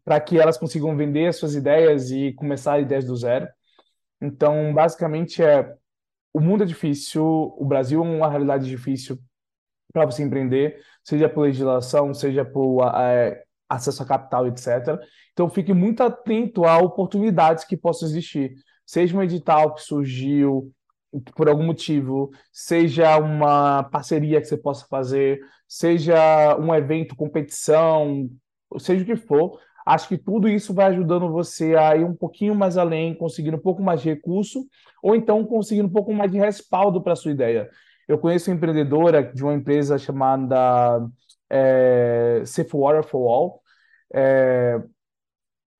para 0.04 0.20
que 0.20 0.38
elas 0.38 0.56
consigam 0.56 0.96
vender 0.96 1.28
as 1.28 1.36
suas 1.36 1.54
ideias 1.54 2.10
e 2.10 2.32
começar 2.32 2.80
ideias 2.80 3.04
do 3.04 3.16
zero. 3.16 3.46
Então, 4.20 4.72
basicamente 4.72 5.42
é 5.42 5.74
o 6.32 6.40
mundo 6.40 6.62
é 6.62 6.66
difícil, 6.66 7.24
o 7.24 7.64
Brasil 7.64 8.04
é 8.04 8.08
uma 8.08 8.28
realidade 8.28 8.68
difícil 8.68 9.18
para 9.92 10.04
você 10.04 10.22
empreender, 10.22 10.80
seja 11.02 11.28
por 11.28 11.42
legislação, 11.42 12.12
seja 12.14 12.44
por 12.44 12.82
é, 12.96 13.42
acesso 13.68 14.02
a 14.02 14.06
capital, 14.06 14.46
etc. 14.46 14.98
Então, 15.32 15.48
fique 15.48 15.72
muito 15.72 16.02
atento 16.02 16.64
a 16.64 16.78
oportunidades 16.78 17.64
que 17.64 17.76
possam 17.76 18.08
existir, 18.08 18.54
seja 18.86 19.16
um 19.16 19.22
edital 19.22 19.74
que 19.74 19.82
surgiu, 19.82 20.72
por 21.34 21.48
algum 21.48 21.64
motivo, 21.64 22.30
seja 22.52 23.16
uma 23.18 23.84
parceria 23.84 24.40
que 24.40 24.46
você 24.46 24.56
possa 24.56 24.86
fazer, 24.86 25.40
seja 25.66 26.56
um 26.58 26.74
evento, 26.74 27.16
competição, 27.16 28.28
seja 28.78 29.02
o 29.02 29.06
que 29.06 29.16
for, 29.16 29.58
acho 29.86 30.08
que 30.08 30.18
tudo 30.18 30.48
isso 30.48 30.74
vai 30.74 30.86
ajudando 30.86 31.30
você 31.30 31.74
a 31.74 31.96
ir 31.96 32.04
um 32.04 32.14
pouquinho 32.14 32.54
mais 32.54 32.76
além, 32.76 33.14
conseguindo 33.14 33.56
um 33.56 33.60
pouco 33.60 33.82
mais 33.82 34.02
de 34.02 34.10
recurso, 34.10 34.66
ou 35.02 35.16
então 35.16 35.44
conseguindo 35.44 35.88
um 35.88 35.92
pouco 35.92 36.12
mais 36.12 36.30
de 36.30 36.38
respaldo 36.38 37.02
para 37.02 37.14
a 37.14 37.16
sua 37.16 37.30
ideia. 37.32 37.70
Eu 38.06 38.18
conheço 38.18 38.50
uma 38.50 38.56
empreendedora 38.56 39.22
de 39.22 39.42
uma 39.42 39.54
empresa 39.54 39.98
chamada 39.98 41.06
é, 41.50 42.42
Safe 42.44 42.70
Water 42.74 43.04
for 43.04 43.28
All. 43.28 43.62
É, 44.12 44.80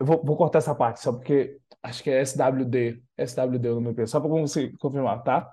eu 0.01 0.07
vou, 0.07 0.23
vou 0.25 0.37
cortar 0.37 0.59
essa 0.59 0.75
parte, 0.75 1.01
só 1.01 1.13
porque 1.13 1.59
Acho 1.83 2.03
que 2.03 2.11
é 2.11 2.21
SWD. 2.21 3.03
SWD 3.17 3.69
o 3.71 3.75
nome 3.77 3.91
empresa. 3.91 4.13
Só 4.13 4.21
para 4.21 4.29
você 4.29 4.73
confirmar, 4.79 5.23
tá? 5.23 5.53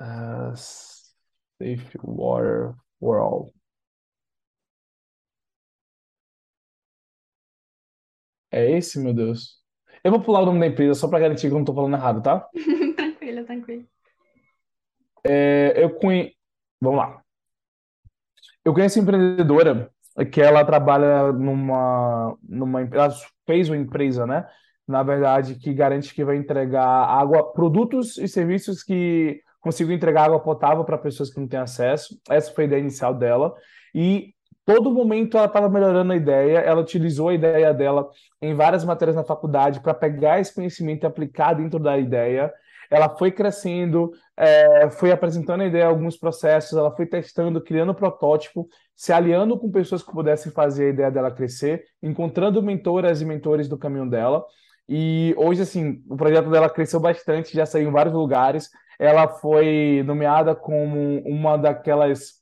Uh, 0.00 0.54
safe 0.56 1.98
Water 2.02 2.74
for 2.98 3.18
All. 3.18 3.52
É 8.50 8.70
esse, 8.70 9.00
meu 9.00 9.12
Deus. 9.12 9.60
Eu 10.02 10.10
vou 10.12 10.22
pular 10.22 10.42
o 10.42 10.46
nome 10.46 10.60
da 10.60 10.66
empresa 10.66 10.94
só 10.94 11.08
para 11.08 11.20
garantir 11.20 11.42
que 11.42 11.46
eu 11.48 11.54
não 11.54 11.60
estou 11.60 11.74
falando 11.74 11.94
errado, 11.96 12.22
tá? 12.22 12.48
tranquilo, 12.96 13.44
tranquilo. 13.44 13.88
É, 15.24 15.82
eu 15.82 15.94
conheço. 15.98 16.34
Vamos 16.80 16.98
lá. 16.98 17.24
Eu 18.64 18.74
conheço 18.74 18.98
empreendedora 18.98 19.93
que 20.30 20.40
ela 20.40 20.64
trabalha 20.64 21.32
numa, 21.32 22.36
numa 22.48 22.82
ela 22.82 23.10
fez 23.46 23.68
uma 23.68 23.76
empresa, 23.76 24.26
né? 24.26 24.46
Na 24.86 25.02
verdade, 25.02 25.54
que 25.56 25.72
garante 25.72 26.14
que 26.14 26.24
vai 26.24 26.36
entregar 26.36 26.84
água, 26.84 27.52
produtos 27.52 28.18
e 28.18 28.28
serviços 28.28 28.82
que 28.82 29.40
consigam 29.60 29.94
entregar 29.94 30.24
água 30.24 30.38
potável 30.38 30.84
para 30.84 30.98
pessoas 30.98 31.30
que 31.30 31.40
não 31.40 31.48
têm 31.48 31.58
acesso. 31.58 32.20
Essa 32.28 32.52
foi 32.52 32.64
a 32.64 32.66
ideia 32.66 32.80
inicial 32.80 33.14
dela. 33.14 33.54
E 33.94 34.34
todo 34.64 34.92
momento 34.92 35.36
ela 35.36 35.46
estava 35.46 35.68
melhorando 35.70 36.12
a 36.12 36.16
ideia, 36.16 36.58
ela 36.58 36.82
utilizou 36.82 37.30
a 37.30 37.34
ideia 37.34 37.72
dela 37.72 38.08
em 38.40 38.54
várias 38.54 38.84
matérias 38.84 39.16
na 39.16 39.24
faculdade 39.24 39.80
para 39.80 39.94
pegar 39.94 40.38
esse 40.38 40.54
conhecimento 40.54 41.04
e 41.04 41.06
aplicar 41.06 41.54
dentro 41.54 41.78
da 41.78 41.98
ideia 41.98 42.52
ela 42.94 43.08
foi 43.08 43.32
crescendo, 43.32 44.12
é, 44.36 44.88
foi 44.90 45.10
apresentando 45.10 45.62
a 45.62 45.66
ideia 45.66 45.86
alguns 45.86 46.16
processos, 46.16 46.78
ela 46.78 46.94
foi 46.94 47.06
testando, 47.06 47.60
criando 47.60 47.92
protótipo, 47.92 48.68
se 48.94 49.12
aliando 49.12 49.58
com 49.58 49.68
pessoas 49.68 50.02
que 50.02 50.12
pudessem 50.12 50.52
fazer 50.52 50.86
a 50.86 50.90
ideia 50.90 51.10
dela 51.10 51.30
crescer, 51.30 51.84
encontrando 52.00 52.62
mentoras 52.62 53.20
e 53.20 53.24
mentores 53.24 53.68
do 53.68 53.76
caminho 53.76 54.08
dela. 54.08 54.44
E 54.88 55.34
hoje, 55.36 55.62
assim, 55.62 56.04
o 56.08 56.16
projeto 56.16 56.48
dela 56.50 56.70
cresceu 56.70 57.00
bastante, 57.00 57.56
já 57.56 57.66
saiu 57.66 57.88
em 57.88 57.92
vários 57.92 58.14
lugares. 58.14 58.70
Ela 58.96 59.26
foi 59.26 60.04
nomeada 60.06 60.54
como 60.54 61.20
uma 61.26 61.56
daquelas 61.56 62.34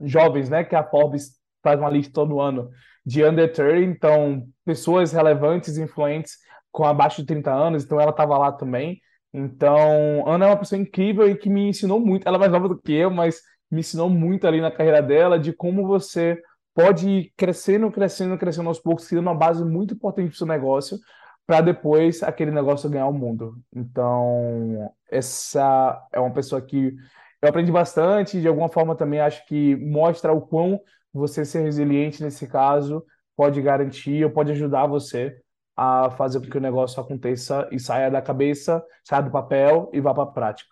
jovens, 0.00 0.48
né, 0.48 0.62
que 0.62 0.76
a 0.76 0.84
Forbes 0.84 1.32
faz 1.60 1.80
uma 1.80 1.90
lista 1.90 2.12
todo 2.12 2.40
ano 2.40 2.70
de 3.04 3.24
under 3.24 3.52
30, 3.52 3.84
então 3.84 4.46
pessoas 4.64 5.12
relevantes, 5.12 5.76
influentes 5.76 6.36
com 6.70 6.84
abaixo 6.84 7.20
de 7.22 7.26
30 7.26 7.52
anos, 7.52 7.84
então 7.84 8.00
ela 8.00 8.10
estava 8.10 8.38
lá 8.38 8.52
também. 8.52 9.00
Então, 9.32 10.26
Ana 10.26 10.46
é 10.46 10.48
uma 10.48 10.58
pessoa 10.58 10.80
incrível 10.80 11.28
e 11.28 11.36
que 11.36 11.48
me 11.48 11.68
ensinou 11.68 11.98
muito. 11.98 12.26
Ela 12.26 12.36
é 12.36 12.40
mais 12.40 12.52
nova 12.52 12.68
do 12.68 12.80
que 12.80 12.92
eu, 12.92 13.10
mas 13.10 13.40
me 13.70 13.80
ensinou 13.80 14.10
muito 14.10 14.46
ali 14.46 14.60
na 14.60 14.70
carreira 14.70 15.00
dela 15.02 15.38
de 15.38 15.52
como 15.52 15.86
você 15.86 16.38
pode 16.74 17.08
ir 17.08 17.32
crescendo, 17.36 17.90
crescendo, 17.90 18.36
crescendo 18.36 18.68
aos 18.68 18.78
poucos, 18.78 19.06
criando 19.08 19.26
uma 19.26 19.34
base 19.34 19.64
muito 19.64 19.96
potente 19.96 20.28
para 20.28 20.34
o 20.34 20.38
seu 20.38 20.46
negócio, 20.46 20.98
para 21.46 21.60
depois 21.60 22.22
aquele 22.22 22.50
negócio 22.50 22.90
ganhar 22.90 23.06
o 23.06 23.12
mundo. 23.12 23.56
Então, 23.74 24.92
essa 25.10 26.06
é 26.12 26.20
uma 26.20 26.32
pessoa 26.32 26.60
que 26.60 26.94
eu 27.40 27.48
aprendi 27.48 27.72
bastante, 27.72 28.40
de 28.40 28.48
alguma 28.48 28.68
forma 28.68 28.94
também 28.94 29.20
acho 29.20 29.44
que 29.46 29.74
mostra 29.76 30.32
o 30.32 30.40
quão 30.40 30.80
você 31.12 31.44
ser 31.44 31.62
resiliente 31.62 32.22
nesse 32.22 32.46
caso 32.46 33.04
pode 33.36 33.60
garantir 33.60 34.24
ou 34.24 34.30
pode 34.30 34.52
ajudar 34.52 34.86
você 34.86 35.41
a 35.76 36.10
fazer 36.10 36.40
com 36.40 36.50
que 36.50 36.58
o 36.58 36.60
negócio 36.60 37.00
aconteça 37.00 37.68
e 37.72 37.78
saia 37.78 38.10
da 38.10 38.22
cabeça, 38.22 38.84
saia 39.04 39.22
do 39.22 39.30
papel 39.30 39.90
e 39.92 40.00
vá 40.00 40.12
para 40.12 40.24
a 40.24 40.26
prática. 40.26 40.70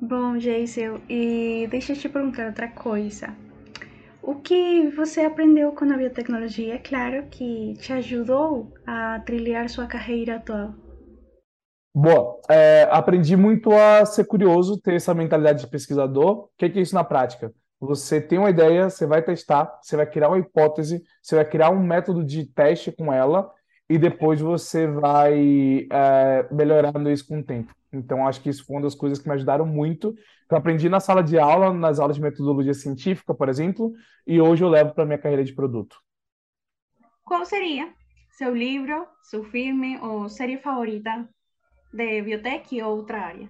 Bom, 0.00 0.38
Geisel, 0.38 1.00
e 1.08 1.66
deixa 1.70 1.92
eu 1.92 1.96
te 1.96 2.08
perguntar 2.08 2.46
outra 2.46 2.68
coisa. 2.68 3.34
O 4.22 4.36
que 4.36 4.88
você 4.90 5.20
aprendeu 5.20 5.72
com 5.72 5.84
a 5.84 5.96
biotecnologia, 5.96 6.74
é 6.74 6.78
claro, 6.78 7.26
que 7.30 7.74
te 7.74 7.92
ajudou 7.92 8.72
a 8.86 9.20
trilhar 9.20 9.68
sua 9.68 9.86
carreira 9.86 10.36
atual? 10.36 10.74
Boa, 11.94 12.40
é, 12.50 12.88
aprendi 12.90 13.36
muito 13.36 13.70
a 13.72 14.04
ser 14.04 14.24
curioso, 14.24 14.80
ter 14.80 14.94
essa 14.94 15.14
mentalidade 15.14 15.60
de 15.60 15.66
pesquisador. 15.68 16.46
O 16.46 16.50
que 16.56 16.64
é 16.64 16.80
isso 16.80 16.94
na 16.94 17.04
prática? 17.04 17.52
Você 17.84 18.20
tem 18.20 18.38
uma 18.38 18.50
ideia, 18.50 18.90
você 18.90 19.06
vai 19.06 19.22
testar, 19.22 19.78
você 19.82 19.96
vai 19.96 20.06
criar 20.06 20.28
uma 20.28 20.38
hipótese, 20.38 21.02
você 21.22 21.36
vai 21.36 21.44
criar 21.44 21.70
um 21.70 21.82
método 21.82 22.24
de 22.24 22.44
teste 22.46 22.90
com 22.92 23.12
ela 23.12 23.50
e 23.88 23.98
depois 23.98 24.40
você 24.40 24.86
vai 24.86 25.86
é, 25.90 26.46
melhorando 26.50 27.10
isso 27.10 27.26
com 27.26 27.38
o 27.38 27.44
tempo. 27.44 27.74
Então, 27.92 28.26
acho 28.26 28.40
que 28.40 28.48
isso 28.48 28.64
foi 28.64 28.76
uma 28.76 28.82
das 28.82 28.94
coisas 28.94 29.18
que 29.18 29.28
me 29.28 29.34
ajudaram 29.34 29.66
muito. 29.66 30.14
Eu 30.50 30.56
aprendi 30.56 30.88
na 30.88 31.00
sala 31.00 31.22
de 31.22 31.38
aula, 31.38 31.72
nas 31.72 31.98
aulas 31.98 32.16
de 32.16 32.22
metodologia 32.22 32.74
científica, 32.74 33.34
por 33.34 33.48
exemplo, 33.48 33.92
e 34.26 34.40
hoje 34.40 34.64
eu 34.64 34.68
levo 34.68 34.94
para 34.94 35.06
minha 35.06 35.18
carreira 35.18 35.44
de 35.44 35.52
produto. 35.52 35.96
Qual 37.24 37.44
seria 37.44 37.92
seu 38.30 38.54
livro, 38.54 39.06
seu 39.22 39.44
filme 39.44 39.98
ou 40.00 40.28
série 40.28 40.58
favorita 40.58 41.28
de 41.92 42.22
biotech 42.22 42.82
ou 42.82 42.96
outra 42.96 43.20
área? 43.20 43.48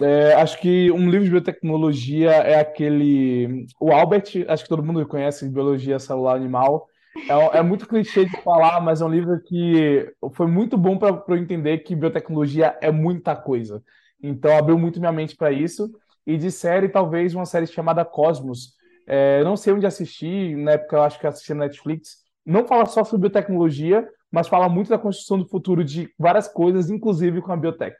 É, 0.00 0.34
acho 0.34 0.60
que 0.60 0.90
um 0.90 1.08
livro 1.08 1.24
de 1.24 1.30
biotecnologia 1.30 2.30
é 2.30 2.58
aquele. 2.58 3.66
O 3.80 3.92
Albert, 3.92 4.24
acho 4.48 4.64
que 4.64 4.68
todo 4.68 4.82
mundo 4.82 5.06
conhece, 5.06 5.48
Biologia 5.48 5.98
Celular 5.98 6.34
Animal. 6.34 6.88
É, 7.28 7.58
é 7.58 7.62
muito 7.62 7.86
clichê 7.86 8.24
de 8.24 8.36
falar, 8.42 8.80
mas 8.80 9.00
é 9.00 9.04
um 9.04 9.08
livro 9.08 9.40
que 9.42 10.12
foi 10.32 10.48
muito 10.48 10.76
bom 10.76 10.98
para 10.98 11.22
eu 11.28 11.36
entender 11.36 11.78
que 11.78 11.94
biotecnologia 11.94 12.76
é 12.80 12.90
muita 12.90 13.36
coisa. 13.36 13.82
Então, 14.20 14.56
abriu 14.56 14.78
muito 14.78 14.98
minha 14.98 15.12
mente 15.12 15.36
para 15.36 15.52
isso. 15.52 15.90
E 16.26 16.36
de 16.36 16.50
série, 16.50 16.88
talvez 16.88 17.34
uma 17.34 17.46
série 17.46 17.66
chamada 17.66 18.04
Cosmos. 18.04 18.74
É, 19.06 19.44
não 19.44 19.56
sei 19.56 19.74
onde 19.74 19.86
assistir, 19.86 20.56
na 20.56 20.72
época 20.72 20.96
eu 20.96 21.02
acho 21.02 21.20
que 21.20 21.26
assisti 21.26 21.52
na 21.54 21.66
Netflix. 21.66 22.24
Não 22.44 22.66
fala 22.66 22.86
só 22.86 23.04
sobre 23.04 23.28
biotecnologia, 23.28 24.08
mas 24.30 24.48
fala 24.48 24.68
muito 24.68 24.88
da 24.88 24.98
construção 24.98 25.38
do 25.38 25.46
futuro 25.46 25.84
de 25.84 26.10
várias 26.18 26.48
coisas, 26.48 26.90
inclusive 26.90 27.40
com 27.40 27.52
a 27.52 27.56
biotech. 27.56 27.96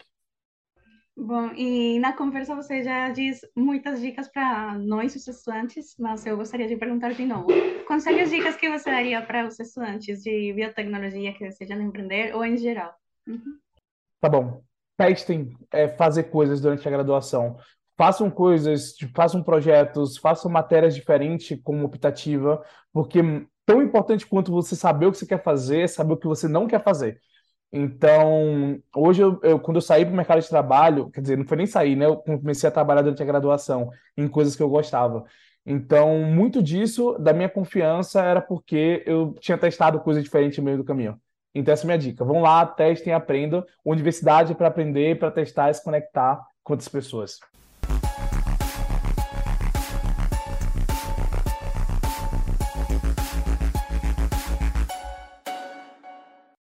Bom, 1.16 1.52
e 1.54 1.98
na 2.00 2.12
conversa 2.12 2.56
você 2.56 2.82
já 2.82 3.08
diz 3.10 3.40
muitas 3.54 4.00
dicas 4.00 4.26
para 4.26 4.76
nós, 4.78 5.14
os 5.14 5.28
estudantes, 5.28 5.94
mas 5.96 6.26
eu 6.26 6.36
gostaria 6.36 6.66
de 6.66 6.76
perguntar 6.76 7.14
de 7.14 7.24
novo. 7.24 7.46
As 7.88 8.30
dicas 8.30 8.56
que 8.56 8.68
você 8.68 8.90
daria 8.90 9.22
para 9.22 9.46
os 9.46 9.58
estudantes 9.60 10.22
de 10.22 10.52
biotecnologia 10.52 11.32
que 11.32 11.44
desejam 11.44 11.80
empreender 11.80 12.34
ou 12.34 12.44
em 12.44 12.56
geral? 12.56 12.92
Uhum. 13.28 13.58
Tá 14.20 14.28
bom. 14.28 14.62
Testem 14.96 15.56
é, 15.72 15.88
fazer 15.88 16.24
coisas 16.24 16.60
durante 16.60 16.86
a 16.86 16.90
graduação. 16.90 17.58
Façam 17.96 18.28
coisas, 18.28 18.96
façam 19.14 19.40
projetos, 19.40 20.18
façam 20.18 20.50
matérias 20.50 20.96
diferentes 20.96 21.60
como 21.62 21.86
optativa, 21.86 22.60
porque 22.92 23.20
tão 23.64 23.80
importante 23.80 24.26
quanto 24.26 24.50
você 24.50 24.74
saber 24.74 25.06
o 25.06 25.12
que 25.12 25.18
você 25.18 25.26
quer 25.26 25.42
fazer 25.42 25.82
é 25.82 25.86
saber 25.86 26.14
o 26.14 26.16
que 26.16 26.26
você 26.26 26.48
não 26.48 26.66
quer 26.66 26.82
fazer. 26.82 27.20
Então, 27.76 28.80
hoje, 28.94 29.20
eu, 29.20 29.40
eu 29.42 29.58
quando 29.58 29.78
eu 29.78 29.80
saí 29.80 30.04
para 30.04 30.12
o 30.12 30.16
mercado 30.16 30.40
de 30.40 30.48
trabalho, 30.48 31.10
quer 31.10 31.20
dizer, 31.20 31.36
não 31.36 31.44
foi 31.44 31.56
nem 31.56 31.66
sair, 31.66 31.96
né? 31.96 32.06
Eu 32.06 32.18
comecei 32.18 32.68
a 32.68 32.72
trabalhar 32.72 33.02
durante 33.02 33.20
a 33.20 33.26
graduação 33.26 33.90
em 34.16 34.28
coisas 34.28 34.54
que 34.54 34.62
eu 34.62 34.68
gostava. 34.68 35.24
Então, 35.66 36.20
muito 36.20 36.62
disso, 36.62 37.18
da 37.18 37.32
minha 37.32 37.48
confiança, 37.48 38.22
era 38.22 38.40
porque 38.40 39.02
eu 39.04 39.34
tinha 39.40 39.58
testado 39.58 39.98
coisas 39.98 40.22
diferentes 40.22 40.56
no 40.58 40.64
meio 40.64 40.76
do 40.76 40.84
caminho. 40.84 41.18
Então, 41.52 41.72
essa 41.72 41.82
é 41.82 41.86
a 41.86 41.88
minha 41.88 41.98
dica. 41.98 42.24
Vão 42.24 42.42
lá, 42.42 42.64
testem, 42.64 43.12
aprendam. 43.12 43.64
Universidade 43.84 44.52
é 44.52 44.54
para 44.54 44.68
aprender, 44.68 45.18
para 45.18 45.32
testar 45.32 45.68
e 45.68 45.74
se 45.74 45.82
conectar 45.82 46.40
com 46.62 46.74
outras 46.74 46.88
pessoas. 46.88 47.40